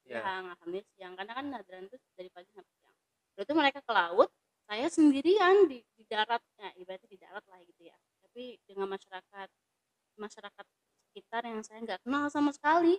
[0.08, 0.24] Ya.
[0.24, 1.14] siang alhamdulillah siang.
[1.20, 2.96] Karena kan nadran itu dari pagi sampai siang.
[3.36, 4.30] Lalu itu mereka ke laut
[4.64, 7.96] saya sendirian di, di darat ya ibaratnya di darat lah gitu ya.
[8.24, 9.50] Tapi dengan masyarakat
[10.16, 10.66] masyarakat
[11.12, 12.96] sekitar yang saya nggak kenal sama sekali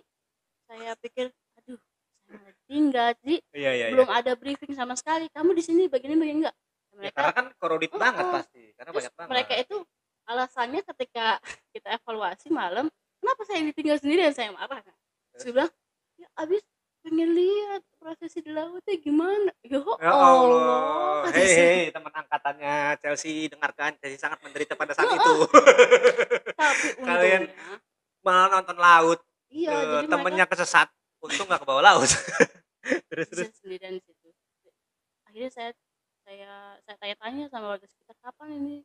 [0.69, 1.81] saya pikir aduh
[2.29, 3.40] saya tinggal jadi
[3.71, 4.19] Iya iya belum iya.
[4.19, 6.55] ada briefing sama sekali kamu di sini begini begini enggak
[6.91, 8.33] Ya, mereka karena kan korodit Oh, banget oh.
[8.35, 8.63] pasti.
[8.75, 9.29] Karena terus banyak banget.
[9.31, 9.77] mereka itu
[10.23, 11.25] alasannya ketika
[11.73, 12.85] kita evaluasi malam
[13.17, 14.91] kenapa saya ditinggal sendirian saya marah kan
[15.31, 15.39] Terus?
[15.39, 15.71] saya bilang
[16.15, 16.61] ya abis
[17.01, 21.21] pengen lihat prosesi di lautnya gimana ya Ya Allah, Allah.
[21.25, 23.91] kata Hei, hei, teman angkatannya Chelsea dengarkan.
[23.97, 25.35] Chelsea sangat menderita pada saat Oh, itu.
[26.61, 27.49] tapi Kalian
[28.21, 29.19] Malah nonton laut.
[29.47, 30.87] iya jadi temennya mereka kesesat.
[31.19, 32.05] Untung nggak ke bawah laut.
[33.11, 33.49] terus terus.
[33.61, 34.27] sendirian di situ.
[35.27, 35.71] Akhirnya saya
[36.21, 36.53] saya
[36.85, 38.77] saya tanya-tanya sama warga sekitar kapan ini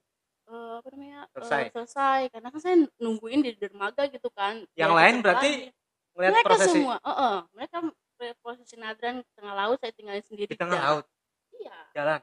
[0.48, 1.62] eh, apa namanya eh, Selesai.
[1.74, 2.20] selesai?
[2.32, 4.64] Karena kan saya nungguin di dermaga gitu kan.
[4.78, 5.50] Yang lain berarti.
[6.16, 6.80] Ngeliat mereka prosesi?
[6.80, 7.76] semua oh, oh, mereka
[8.40, 10.48] prosesi nadran di tengah laut saya tinggalin sendiri.
[10.48, 11.04] Di tengah laut?
[11.52, 11.76] Iya.
[11.92, 12.20] Jalan?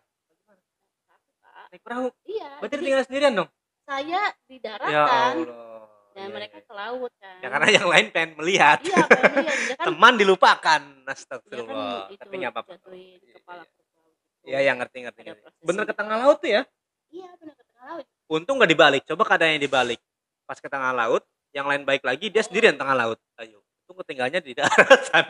[1.70, 2.10] Naik perahu.
[2.26, 2.58] iya.
[2.62, 3.50] Berarti tinggal sendirian dong.
[3.84, 5.83] saya di Ya daratan Allah.
[6.14, 6.66] Dan iya, mereka iya.
[6.66, 8.80] ke laut kan Ya karena yang lain pengen melihat.
[8.82, 10.82] iya pengen lihat dia kan Teman dilupakan.
[10.82, 12.02] dia kan Astagfirullah.
[12.08, 12.72] itu Tapi nggak apa-apa.
[12.78, 15.20] jatuhin Iya, kepala ke laut yang ngerti ngerti.
[15.26, 15.48] Ngerti.
[15.62, 16.62] Bener ke tengah laut tuh ya.
[17.10, 19.02] iya benar ke tengah laut Untung nggak dibalik.
[19.06, 20.00] Coba keadaannya dibalik.
[20.44, 21.22] Pas ke tengah laut,
[21.52, 23.20] yang lain baik lagi, dia sendirian tengah laut.
[23.38, 23.62] Ayo.
[23.86, 25.26] Untung ketinggalnya di daratan.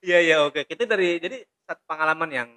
[0.00, 0.64] Iya iya oke.
[0.64, 2.48] Kita dari jadi satu pengalaman yang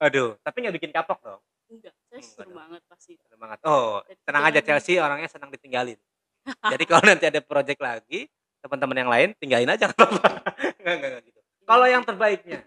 [0.00, 1.40] aduh, tapi nggak bikin kapok dong.
[1.70, 2.58] Enggak saya Hmm, seru benar.
[2.66, 3.58] banget pasti Semangat.
[3.64, 5.98] Oh, Jadi tenang aja Chelsea orangnya senang ditinggalin.
[6.44, 8.26] Jadi kalau nanti ada project lagi,
[8.60, 10.28] teman-teman yang lain tinggalin aja nggak apa-apa.
[10.80, 11.40] Nggak, nggak, nggak gitu.
[11.64, 12.60] Kalau yang terbaiknya,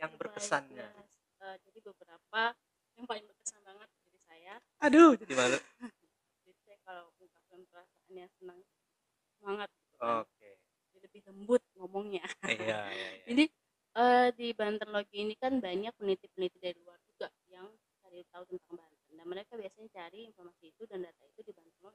[0.00, 0.86] yang berkesannya.
[1.44, 2.42] Eh, jadi beberapa
[2.96, 5.58] yang paling berkesan banget dari saya Aduh, jadi malu.
[6.40, 8.58] jadi saya kalau mengungkapkan perasaannya senang
[9.38, 10.50] semangat gitu kan Oke.
[10.88, 13.24] Jadi lebih lembut ngomongnya Iya, iya, iya.
[13.28, 13.44] jadi
[13.94, 16.93] eh, di Banten Logi ini kan banyak peneliti-peneliti dari luar
[18.14, 21.90] cari tahu tentang Banten dan mereka biasanya cari informasi itu dan data itu di Banten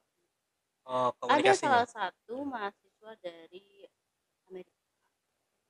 [0.82, 3.84] Oh, ada salah satu mahasiswa dari
[4.46, 4.76] Amerika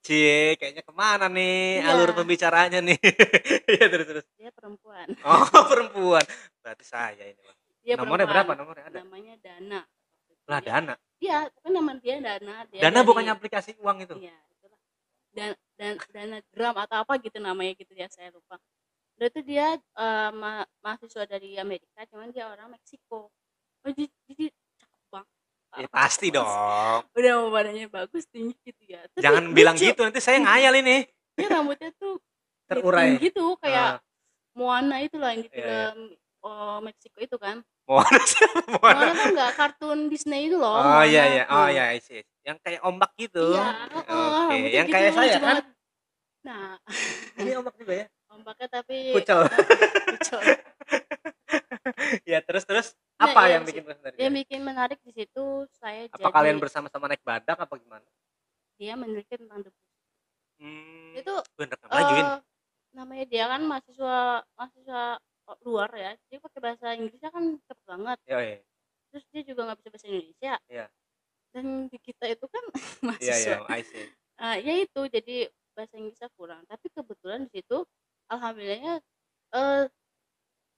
[0.00, 1.92] Cie, kayaknya ke mana nih Iya.
[1.92, 2.96] alur pembicaranya nih?
[3.70, 4.24] Iya terus terus.
[4.34, 6.24] dia perempuan Oh perempuan.
[6.58, 7.38] Berarti saya ini.
[7.38, 7.58] Bang.
[7.80, 8.32] dia Nomornya perempuan.
[8.32, 8.52] berapa?
[8.58, 8.98] Nomornya ada.
[9.02, 9.80] namanya Dana
[10.48, 10.94] Lah Dana.
[11.20, 12.54] Iya, tapi nama dia Dana.
[12.66, 14.14] Dia Dana dari- bukannya aplikasi uang itu?
[14.18, 14.80] Iya, itulah.
[15.30, 18.56] Dan dan Dana Gram atau apa gitu namanya gitu ya, saya lupa.
[19.20, 23.28] Itu dia eh, ma- mahasiswa dari Amerika, cuman dia orang Meksiko.
[23.80, 24.08] Oh, jadi,
[24.76, 25.36] cakep banget.
[25.76, 27.04] Ya, pasti dong.
[27.12, 29.04] Udah mau badannya bagus, tinggi gitu ya.
[29.06, 29.86] Tapi Jangan bilang lucu.
[29.86, 31.04] gitu nanti saya ngayal ini.
[31.36, 32.16] Dia rambutnya tuh
[32.64, 33.16] Terurai.
[33.18, 34.04] gitu, kayak Ah,
[34.52, 36.16] Moana itu lah yang di Iya, film iya.
[36.42, 37.60] oh, Meksiko itu kan.
[37.84, 39.12] Moana siapa Moana Moana?
[39.12, 40.74] kan nggak kartun Disney itu loh.
[40.74, 41.44] Oh iya iya.
[41.46, 41.70] Oh tuh.
[41.70, 42.20] iya, I see.
[42.40, 43.52] Yang kayak ombak gitu.
[43.52, 45.42] Iya, Oke, heeh, rambutnya yang gitu, kayak saya kan.
[45.44, 45.64] banget.
[46.40, 46.66] Nah,
[47.36, 48.06] Ini ombak juga ya.
[48.40, 49.44] Ombaknya tapi kucel.
[52.30, 52.88] ya terus terus
[53.20, 54.16] Nah, apa iya, yang bikin menarik?
[54.16, 55.44] Yang bikin menarik di situ
[55.76, 58.08] saya Apa jadi kalian bersama-sama naik badak apa gimana?
[58.80, 59.76] dia meneliti tentang debu.
[60.56, 62.24] Hmm, Itu bener majuin.
[62.24, 62.38] eh,
[62.96, 65.02] namanya dia kan mahasiswa mahasiswa
[65.60, 66.16] luar ya.
[66.32, 68.18] Dia pakai bahasa Inggrisnya kan cepet banget.
[68.24, 68.58] Iya, iya.
[69.12, 70.54] Terus dia juga nggak bisa bahasa Indonesia.
[70.64, 70.86] Iya.
[71.52, 73.52] Dan di kita itu kan Iya, mahasiswa.
[73.52, 74.06] iya, I see.
[74.40, 75.36] Eh, ya itu jadi
[75.76, 76.64] bahasa Inggrisnya kurang.
[76.64, 77.84] Tapi kebetulan di situ
[78.30, 78.94] alhamdulillahnya
[79.50, 79.84] eh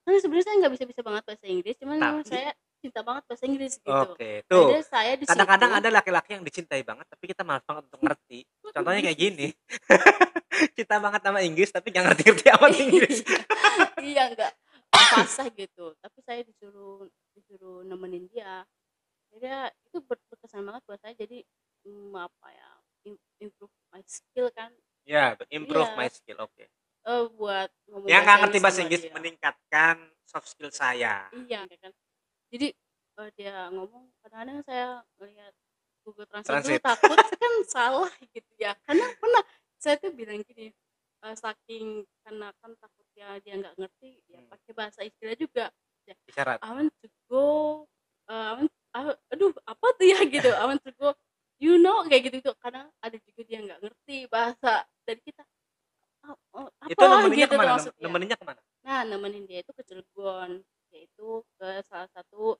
[0.03, 2.51] kan sebenarnya saya nggak bisa bisa banget bahasa Inggris, cuman Tapi- saya
[2.83, 3.95] cinta banget bahasa Inggris gitu.
[3.95, 4.67] Oke, tuh.
[4.67, 8.43] Jadi saya di Kadang-kadang ada laki-laki yang dicintai banget tapi kita malas banget untuk ngerti.
[8.75, 9.47] Contohnya kayak gini.
[10.79, 13.19] kita banget sama Inggris tapi nggak ngerti-ngerti amat Inggris.
[14.03, 14.53] iya enggak
[14.93, 18.63] fasih gitu tapi saya disuruh disuruh nemenin dia
[19.33, 21.41] jadi ya, itu ber- berkesan banget buat saya jadi
[21.83, 22.71] mm, apa ya
[23.09, 24.71] im- improve my skill kan
[25.03, 25.97] ya, improve Iya.
[25.97, 26.39] my skill.
[26.39, 26.69] Oke.
[27.03, 29.13] Eh buat ngomong Yang nggak ngerti bahasa Inggris dia.
[29.13, 31.27] meningkatkan soft skill saya.
[31.35, 31.93] iya kan
[32.49, 32.69] jadi
[33.19, 34.87] eh, dia ngomong kadang-kadang saya
[35.19, 35.53] melihat
[36.03, 36.83] Google Translate, Translate.
[36.83, 39.43] dulu takut kan salah gitu ya karena pernah
[39.79, 40.71] saya tuh bilang gini
[41.23, 44.49] eh, saking karena kan takutnya dia nggak ngerti ya Hmm.
[44.49, 45.65] pakai bahasa istilah juga
[46.27, 46.59] Isyarat.
[46.67, 47.47] I want to go
[48.27, 51.15] uh, I want, ah, aduh apa tuh ya gitu I want to go
[51.63, 55.47] you know kayak gitu tuh kadang ada juga dia nggak ngerti bahasa dari kita
[56.23, 57.71] apa Itu nemeninnya gitu ke mana?
[57.75, 58.61] maksudnya Nemeninnya ke mana?
[58.83, 62.57] nah nemenin dia itu ke Cilegon yaitu ke salah satu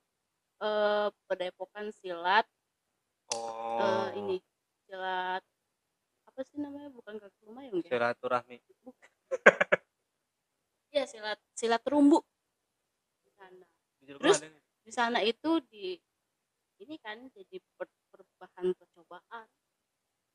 [0.59, 2.47] eh pedepokan silat
[3.33, 3.81] Oh.
[3.81, 4.37] eh, ini
[4.85, 5.41] silat
[6.29, 8.61] apa sih namanya bukan kaki lumayung ya Silaturahmi.
[10.93, 12.21] ya silat silat terumbu
[13.25, 13.65] di sana
[14.03, 14.39] Di Terus?
[14.83, 15.97] di sana itu di
[16.77, 19.47] ini kan jadi per, per- bahan percobaan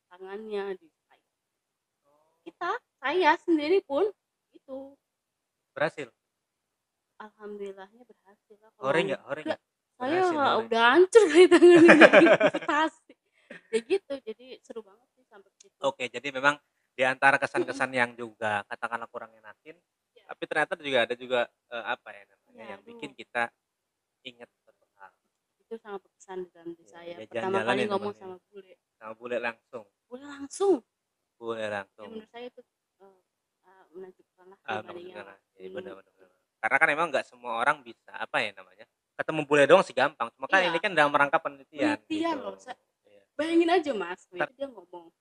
[0.10, 0.88] tangannya di
[2.48, 2.72] kita
[3.04, 4.08] saya sendiri pun
[4.56, 4.96] itu.
[5.76, 6.08] Berhasil.
[7.18, 9.22] alhamdulillahnya berhasil lah Hore nggak?
[9.26, 9.98] Hore enggak, nggak?
[9.98, 10.22] saya
[10.62, 13.14] udah hancur kali tangannya jadi amputasi
[13.74, 15.74] ya gitu jadi seru banget sih sampai ke situ.
[15.82, 16.62] Oke, jadi memang
[16.94, 19.74] di antara kesan-kesan yang juga katakanlah kurang enakin,
[20.14, 20.30] Iya.
[20.30, 21.42] tapi ternyata juga ada juga
[21.74, 22.90] eh, apa ya namanya Ya, yang aduh.
[22.94, 23.44] bikin kita
[24.98, 25.12] hal
[25.58, 27.14] itu sangat berkesan di dalam diri Iya, saya.
[27.18, 28.74] dia pertama kali ya ngomong sama bule.
[29.02, 30.76] Sama bule langsung, bule langsung
[31.38, 32.62] bule ya menurut saya itu
[33.00, 33.20] eh,
[33.64, 36.30] eh, menakjubkan lah Ah, benar, iya, hmm, benar, benar, benar.
[36.58, 38.86] Karena kan emang nggak semua orang bisa apa ya namanya
[39.18, 40.28] ketemu bule doang sih gampang.
[40.34, 40.70] Cuma kan Iya.
[40.74, 41.98] ini kan dalam rangka penelitian.
[42.04, 42.44] Penelitian gitu.
[42.44, 42.82] loh, saya-
[43.38, 45.14] bayangin aja mas Ntar- dia ngomong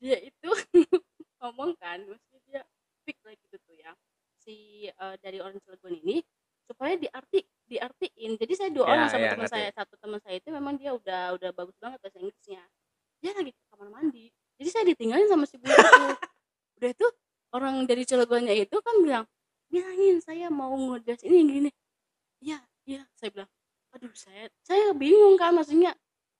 [0.00, 0.50] dia itu
[1.40, 2.60] ngomong kan maksudnya dia
[3.00, 3.92] speak like gitu tuh ya
[4.40, 6.24] si eh, dari orang Cilegon ini
[6.64, 10.36] supaya diarti diartiin jadi saya dua Ya, orang sama ya, teman saya satu teman saya
[10.40, 12.64] itu memang dia udah udah bagus banget bahasa Inggrisnya
[13.20, 15.76] dia lagi ke kamar mandi jadi saya ditinggalin sama si bule itu.
[16.78, 17.06] Udah itu
[17.50, 19.24] orang dari Cilegonnya itu kan bilang
[19.66, 21.70] bilangin saya mau ngedas ini gini.
[22.38, 23.50] Iya iya saya bilang.
[23.94, 25.94] Aduh saya saya bingung kan maksudnya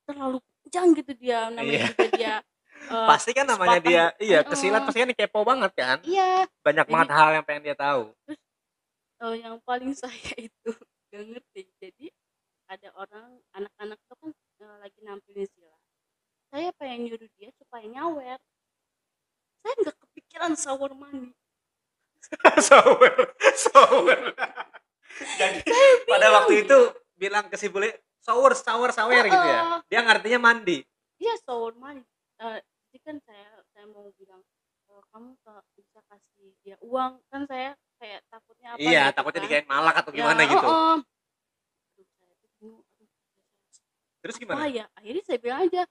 [0.04, 2.34] terlalu kencang gitu dia namanya juga dia
[2.92, 4.50] eh, Pasti kan namanya dia iya, Heeh.
[4.50, 5.98] kesilat pasti kan kepo banget kan.
[6.04, 6.44] iya.
[6.60, 8.10] Banyak Jadi- banget hal yang pengen dia tahu.
[9.22, 10.70] eh, yang paling saya itu
[11.08, 11.62] gak ngerti.
[11.78, 12.06] Jadi
[12.66, 15.73] ada orang anak-anak tuh kan eh, lagi nampilin silat
[16.54, 18.38] saya pengen nyuruh dia supaya nyawer
[19.58, 21.34] saya nggak kepikiran shower money
[22.62, 23.12] sour,
[23.52, 24.18] sour.
[25.36, 25.60] Jadi
[26.08, 26.78] pada waktu itu
[27.14, 27.92] bilang ke si bule
[28.24, 29.84] shower, shower, shower gitu ya.
[29.86, 30.80] Dia ngartinya mandi.
[31.18, 32.00] iya shower money
[32.34, 32.58] Eh,
[32.90, 34.40] jadi kan saya saya mau bilang
[34.88, 35.36] "Eh, kamu
[35.76, 39.46] bisa kasih dia uang kan saya kayak takutnya apa iya, gitu takutnya kan.
[39.46, 40.68] dikain malak atau Ya, gimana gitu.
[41.94, 43.08] saya tuh bingung, aduh,
[44.18, 44.66] Terus apa gimana?
[44.66, 45.82] ya akhirnya saya bilang aja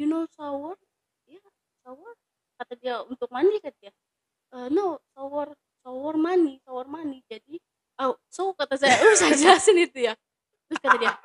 [0.00, 0.80] you know shower
[1.26, 1.36] ya
[1.84, 2.12] shower
[2.56, 3.92] kata dia untuk mandi kata dia
[4.50, 7.60] "Eh, no shower shower money shower money jadi
[7.98, 10.16] oh so kata saya oh saya jelasin itu ya
[10.66, 11.12] terus kata dia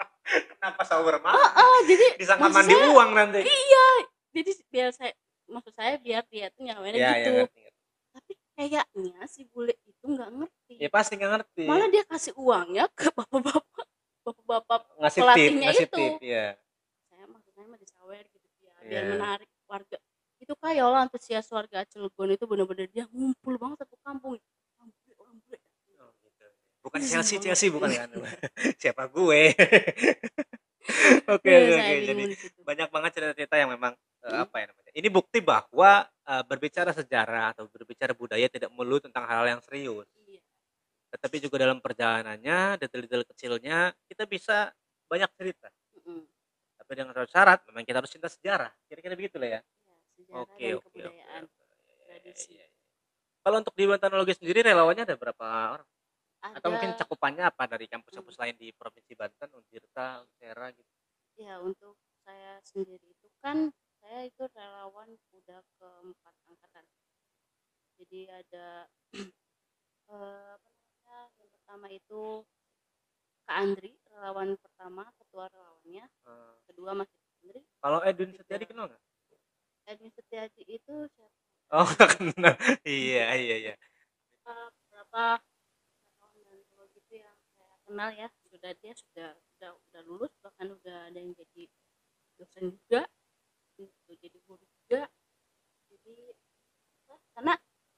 [0.52, 1.38] Kenapa shower mandi?
[1.38, 3.40] ah jadi Disangka mandi saya- uang nanti.
[3.42, 3.88] iya
[4.32, 5.14] jadi biar saya
[5.46, 7.82] maksud saya biar dia tuh nyawainnya Iya, iya, gitu ngerti, ngerti.
[8.12, 11.64] tapi kayaknya si bule itu nggak ngerti Ya pasti nggak ngerti.
[11.64, 13.86] malah dia kasih uangnya ke bapak-bapak
[14.24, 15.96] bapak-bapak ngasih tip, pelatihnya ngasih itu.
[15.96, 16.48] tip, ya.
[17.06, 18.26] saya maksudnya mah disawer
[18.86, 19.12] ya biar Iya.
[19.18, 19.98] menarik warga
[20.38, 24.38] itu kayak Allah antusias warga Cilegon itu bener-bener dia ngumpul banget satu kampung
[24.78, 25.58] orang bule orang bule
[25.98, 26.46] Oh, gitu.
[26.86, 27.38] Bukan Iya, Chelsea.
[27.42, 28.10] Chelsea bukan kan?
[28.82, 29.42] Siapa gue?
[31.26, 31.94] Oke, Iya, oke, oke.
[32.06, 32.24] Jadi
[32.62, 34.46] banyak banget cerita-cerita yang memang eh, Hmm.
[34.46, 34.92] apa ya namanya?
[34.94, 40.06] Ini bukti bahwa eh, berbicara sejarah atau berbicara budaya tidak melulu tentang hal yang serius,
[40.26, 40.42] Iya.
[41.14, 44.70] tetapi juga dalam perjalanannya, detail-detail kecilnya kita bisa
[45.10, 45.70] banyak cerita.
[46.02, 46.22] Mm-mm.
[46.86, 48.70] Tapi dengan syarat, memang kita harus cinta sejarah.
[48.86, 49.62] Kira-kira begitu lah ya.
[49.62, 51.02] Iya, sejarah Oke, dan oke, oke.
[52.06, 52.66] Iya, iya.
[53.46, 55.46] Kalau untuk di Bantanologi sendiri relawannya ada berapa
[55.82, 55.90] orang?
[56.54, 60.90] Atau mungkin ada cakupannya apa dari kampus-kampus lain di Provinsi Banten, Untirta, Unsera gitu?
[61.36, 63.70] ya untuk saya sendiri itu kan
[64.00, 66.86] saya itu relawan udah keempat angkatan
[68.00, 68.68] jadi ada
[70.16, 72.44] eh, apa namanya yang pertama itu
[73.46, 76.06] Kak Andri relawan pertama ketua relawannya.
[76.10, 77.62] Eh, kedua masih Kak Andri.
[77.78, 79.04] Kalau Edwin Setiadi kenal nggak?
[79.86, 81.38] Edwin Setiadi itu siapa?
[81.74, 81.86] Oh,
[82.18, 82.58] kenal.
[82.82, 83.74] iya, iya, iya.
[84.90, 85.42] berapa
[86.18, 88.28] relawan dan kalau gitu yang saya kenal ya.
[88.50, 91.70] Sudah dia sudah sudah udah lulus bahkan udah ada yang jadi
[92.42, 93.06] dosen juga.
[93.78, 95.06] Gitu, jadi guru juga.
[95.94, 96.34] Jadi
[97.38, 97.54] karena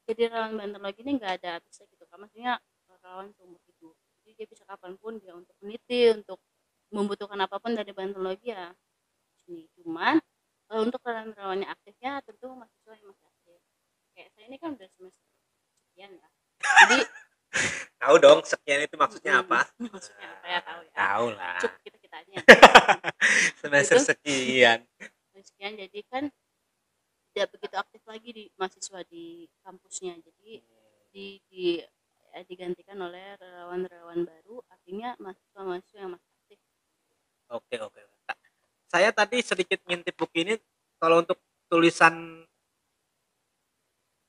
[0.08, 2.54] jadi relawan banterologi ini nggak ada habisnya gitu kan maksudnya
[2.90, 3.96] relawan seumur hidup
[4.28, 6.44] jadi dia bisa kapan pun dia untuk meniti untuk
[6.92, 8.76] membutuhkan apa pun dari banterologi ya
[9.32, 10.20] di sini cuman
[10.68, 13.60] eh, untuk relawan-relawannya aktifnya tentu mahasiswa yang masih aktif
[14.12, 15.24] kayak saya ini kan udah semester
[15.88, 16.28] sekian ya
[16.84, 16.98] jadi
[17.98, 19.66] Tahu dong, sekian itu maksudnya apa?
[19.82, 21.58] maksudnya apa ya tahu ya Tahu lah.
[21.64, 22.38] cukup kita kita aja
[23.64, 24.08] Semester Itu.
[24.14, 24.80] sekian.
[25.40, 26.24] sekian jadi kan
[27.32, 30.50] tidak begitu aktif lagi di mahasiswa di kampusnya jadi
[31.10, 31.88] di, di ya,
[32.46, 36.60] digantikan oleh relawan-relawan baru artinya mahasiswa-mahasiswa yang masih aktif
[37.48, 38.02] Oke, oke.
[38.92, 40.54] Saya tadi sedikit ngintip buku ini
[41.00, 41.40] kalau untuk
[41.72, 42.44] tulisan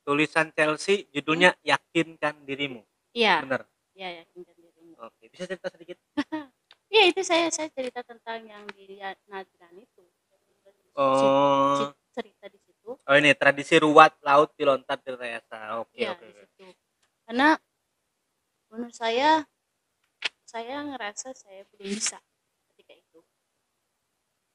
[0.07, 2.83] tulisan Chelsea judulnya yakinkan dirimu.
[3.13, 3.67] iya Benar.
[3.93, 5.99] iya yakinkan dirimu Oke, bisa cerita sedikit?
[6.95, 10.03] iya itu saya saya cerita tentang yang di Nadran itu
[10.99, 15.79] Oh, cerita di situ oh ini tradisi ruwat laut di lontar di Reyasa.
[15.79, 16.27] Oke, oke.
[16.27, 16.67] di oke.
[16.67, 16.67] situ.
[17.23, 17.55] Karena
[18.69, 19.45] menurut saya
[20.49, 22.17] saya ngerasa saya belum bisa
[22.73, 23.21] ketika itu.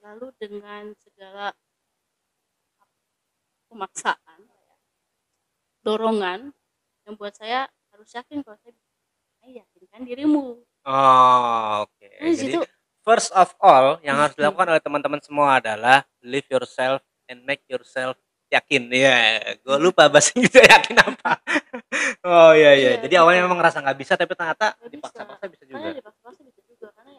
[0.02, 1.54] Lalu dengan segala
[3.70, 4.42] pemaksaan,
[5.86, 6.50] dorongan
[7.06, 8.74] yang buat saya harus yakin kalau saya
[9.64, 10.66] yakinkan dirimu.
[10.84, 12.08] Oh, oke.
[12.20, 12.58] Nah, di Jadi
[13.06, 18.18] first of all yang harus dilakukan oleh teman-teman semua adalah believe yourself and make yourself
[18.54, 18.82] yakin.
[18.90, 19.18] Ya,
[19.58, 21.32] gue lupa bahasa Inggrisnya yakin apa.
[22.24, 22.90] oh iya iya.
[22.98, 23.48] Iya, Jadi awalnya gitu.
[23.50, 25.80] memang ngerasa nggak bisa tapi ternyata dipaksa-paksa bisa juga.
[25.82, 27.14] karena dipaksa-paksa bisa juga karena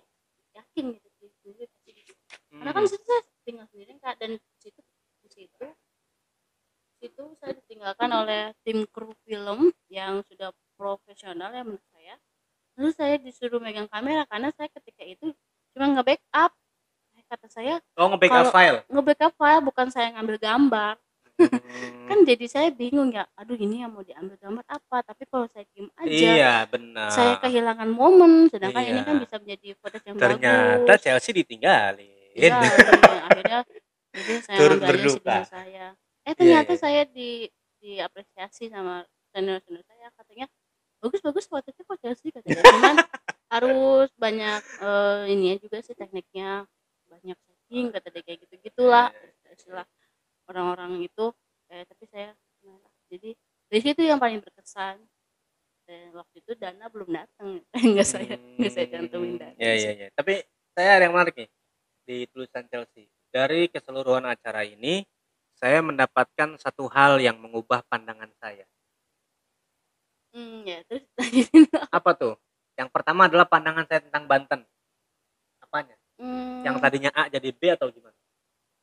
[0.55, 2.12] yakin gitu diri sendiri pasti bisa.
[2.55, 2.91] karena kan Hmm.
[2.91, 4.80] situ saya tinggal sendiri kak dan situ
[5.20, 5.66] di situ
[6.97, 12.14] situ saya ditinggalkan oleh tim kru film yang sudah profesional ya menurut saya
[12.74, 15.30] lalu saya disuruh megang kamera karena saya ketika itu
[15.74, 16.51] cuma nge-backup
[17.24, 18.78] kata saya Oh, nge-backup file.
[18.87, 20.95] nge-backup file bukan saya ngambil gambar
[21.35, 22.07] Hmm.
[22.07, 25.66] kan jadi saya bingung ya aduh ini yang mau diambil gambar apa tapi kalau saya
[25.74, 27.11] diem aja Iya, benar.
[27.11, 29.07] saya kehilangan momen sedangkan ini Iya.
[29.07, 32.30] kan bisa menjadi footage yang Ternyata bagus Chelsea ditinggalin.
[32.39, 33.18] Iya, iya.
[33.26, 33.59] akhirnya
[34.14, 35.37] jadi saya Turut berduka.
[35.43, 35.87] saya.
[36.22, 36.78] Eh ternyata iya.
[36.78, 37.51] saya di
[37.82, 39.03] diapresiasi sama
[39.35, 40.47] senior senior saya katanya
[41.03, 42.62] bagus bagus fotonya kok Chelsea katanya.
[42.62, 42.97] Cuman
[43.55, 46.62] harus banyak eh, ini juga sih tekniknya
[47.07, 49.87] banyak setting kata dia kayak gitu gitulah Iya, istilah
[50.49, 51.33] orang-orang itu
[51.73, 52.33] eh, tapi saya
[52.65, 53.37] nah, jadi
[53.69, 55.01] dari situ yang paling berkesan.
[55.85, 57.61] Dan waktu itu dana belum datang
[57.93, 59.53] nggak saya nggak saya cantumin dana.
[59.61, 60.41] Ya ya ya tapi
[60.73, 61.51] saya ada yang menarik nih
[62.09, 63.13] di tulisan Chelsea.
[63.29, 65.05] Dari keseluruhan acara ini
[65.53, 68.65] saya mendapatkan satu hal yang mengubah pandangan saya.
[70.33, 71.05] Hmm ya terus
[71.93, 72.35] apa tuh?
[72.75, 74.61] Yang pertama adalah pandangan saya tentang Banten.
[75.63, 75.95] Apanya?
[76.19, 78.17] Hmm, yang tadinya A jadi B atau gimana?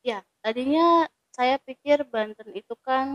[0.06, 3.06] Ya tadinya saya pikir Banten itu kan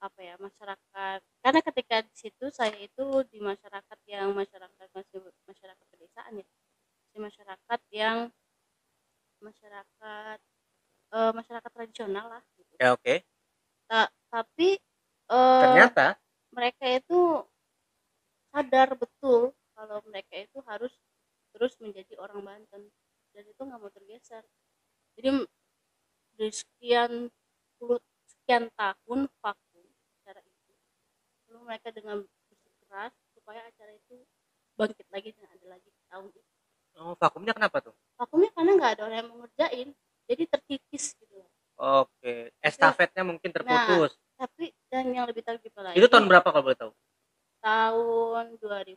[0.00, 5.18] apa ya masyarakat karena ketika di situ saya itu di masyarakat yang masyarakat masih
[5.50, 6.46] masyarakat pedesaan ya.
[7.12, 8.18] Di masyarakat yang
[9.46, 10.38] masyarakat
[11.16, 12.76] eh, masyarakat tradisional lah gitu.
[12.80, 13.14] ya oke.
[13.88, 14.78] Ta- tapi
[15.30, 16.18] eh, ternyata
[16.54, 17.44] mereka itu
[18.52, 19.42] sadar betul
[19.76, 20.92] kalau mereka itu harus
[21.54, 22.82] terus menjadi orang Banten.
[23.34, 24.42] Dan itu nggak mau tergeser.
[25.18, 25.28] Jadi
[26.40, 27.28] dari sekian
[27.76, 29.84] puluh sekian tahun vakum
[30.24, 30.72] acara itu.
[31.52, 34.24] Lalu mereka dengan bersikeras supaya acara itu
[34.80, 36.40] bangkit lagi dan ada lagi di tahun itu.
[36.96, 37.92] Oh vakumnya kenapa tuh?
[38.16, 39.88] Vakumnya karena nggak ada orang yang mau ngerjain
[40.24, 41.44] jadi terkikis gitu.
[41.76, 44.16] Oke estafetnya mungkin terputus.
[44.40, 46.92] Tapi dan yang lebih lagi itu tahun berapa kalau boleh tahu?
[47.60, 48.96] Tahun 2018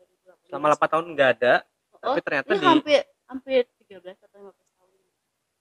[0.00, 0.48] 2018.
[0.48, 1.54] selama 8 tahun nggak ada
[2.00, 4.69] Oh, tapi ternyata ini di hampir hampir 13 atau 15 tahun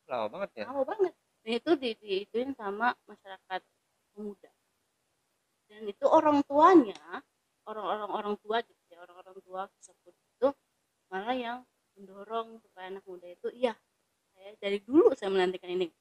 [0.10, 0.66] lama banget ya.
[0.68, 1.14] Lama banget.
[1.45, 3.62] Dan itu di, diituin sama masyarakat
[4.14, 4.51] pemuda.
[5.70, 7.22] Dan itu orang tuanya
[7.70, 10.47] orang-orang orang tua gitu ya orang-orang tua tersebut itu
[11.14, 11.60] malah yang
[11.93, 13.78] mendorong supaya anak muda itu iya
[14.34, 15.93] saya dari dulu saya menantikan ini.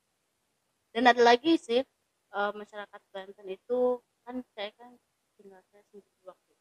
[0.89, 1.85] Dan ada lagi sih
[2.33, 4.97] eh, masyarakat Banten itu kan saya kan
[5.37, 6.53] tinggal saya sendiri waktu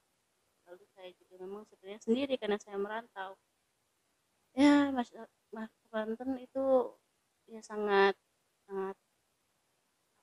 [0.68, 3.39] lalu saya juga memang sebenarnya sendiri karena saya merantau.
[4.58, 5.08] Ya mas
[5.56, 6.91] mas Banten itu
[7.48, 8.14] ya sangat
[8.68, 8.95] sangat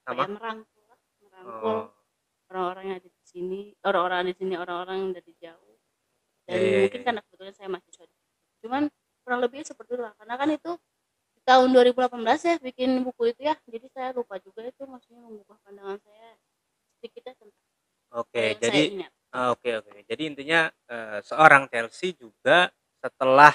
[0.05, 1.85] apa ya merangkul lah, merangkul oh.
[2.53, 5.77] orang-orang yang ada di sini orang-orang di sini orang-orang yang dari jauh
[6.45, 7.07] dan Iya, iya, mungkin iya.
[7.09, 8.29] karena kebetulan saya mahasiswa di situ.
[8.68, 8.83] cuman
[9.25, 10.72] kurang lebih seperti itu karena kan itu
[11.35, 15.57] di tahun 2018 ya bikin buku itu ya jadi saya lupa juga itu maksudnya mengubah
[15.64, 16.29] pandangan saya
[17.01, 17.64] sedikitnya tentang
[18.12, 20.07] oke yang jadi saya ingat Ah, Oke oke.
[20.07, 22.70] Jadi intinya eh, seorang Chelsea juga
[23.03, 23.51] setelah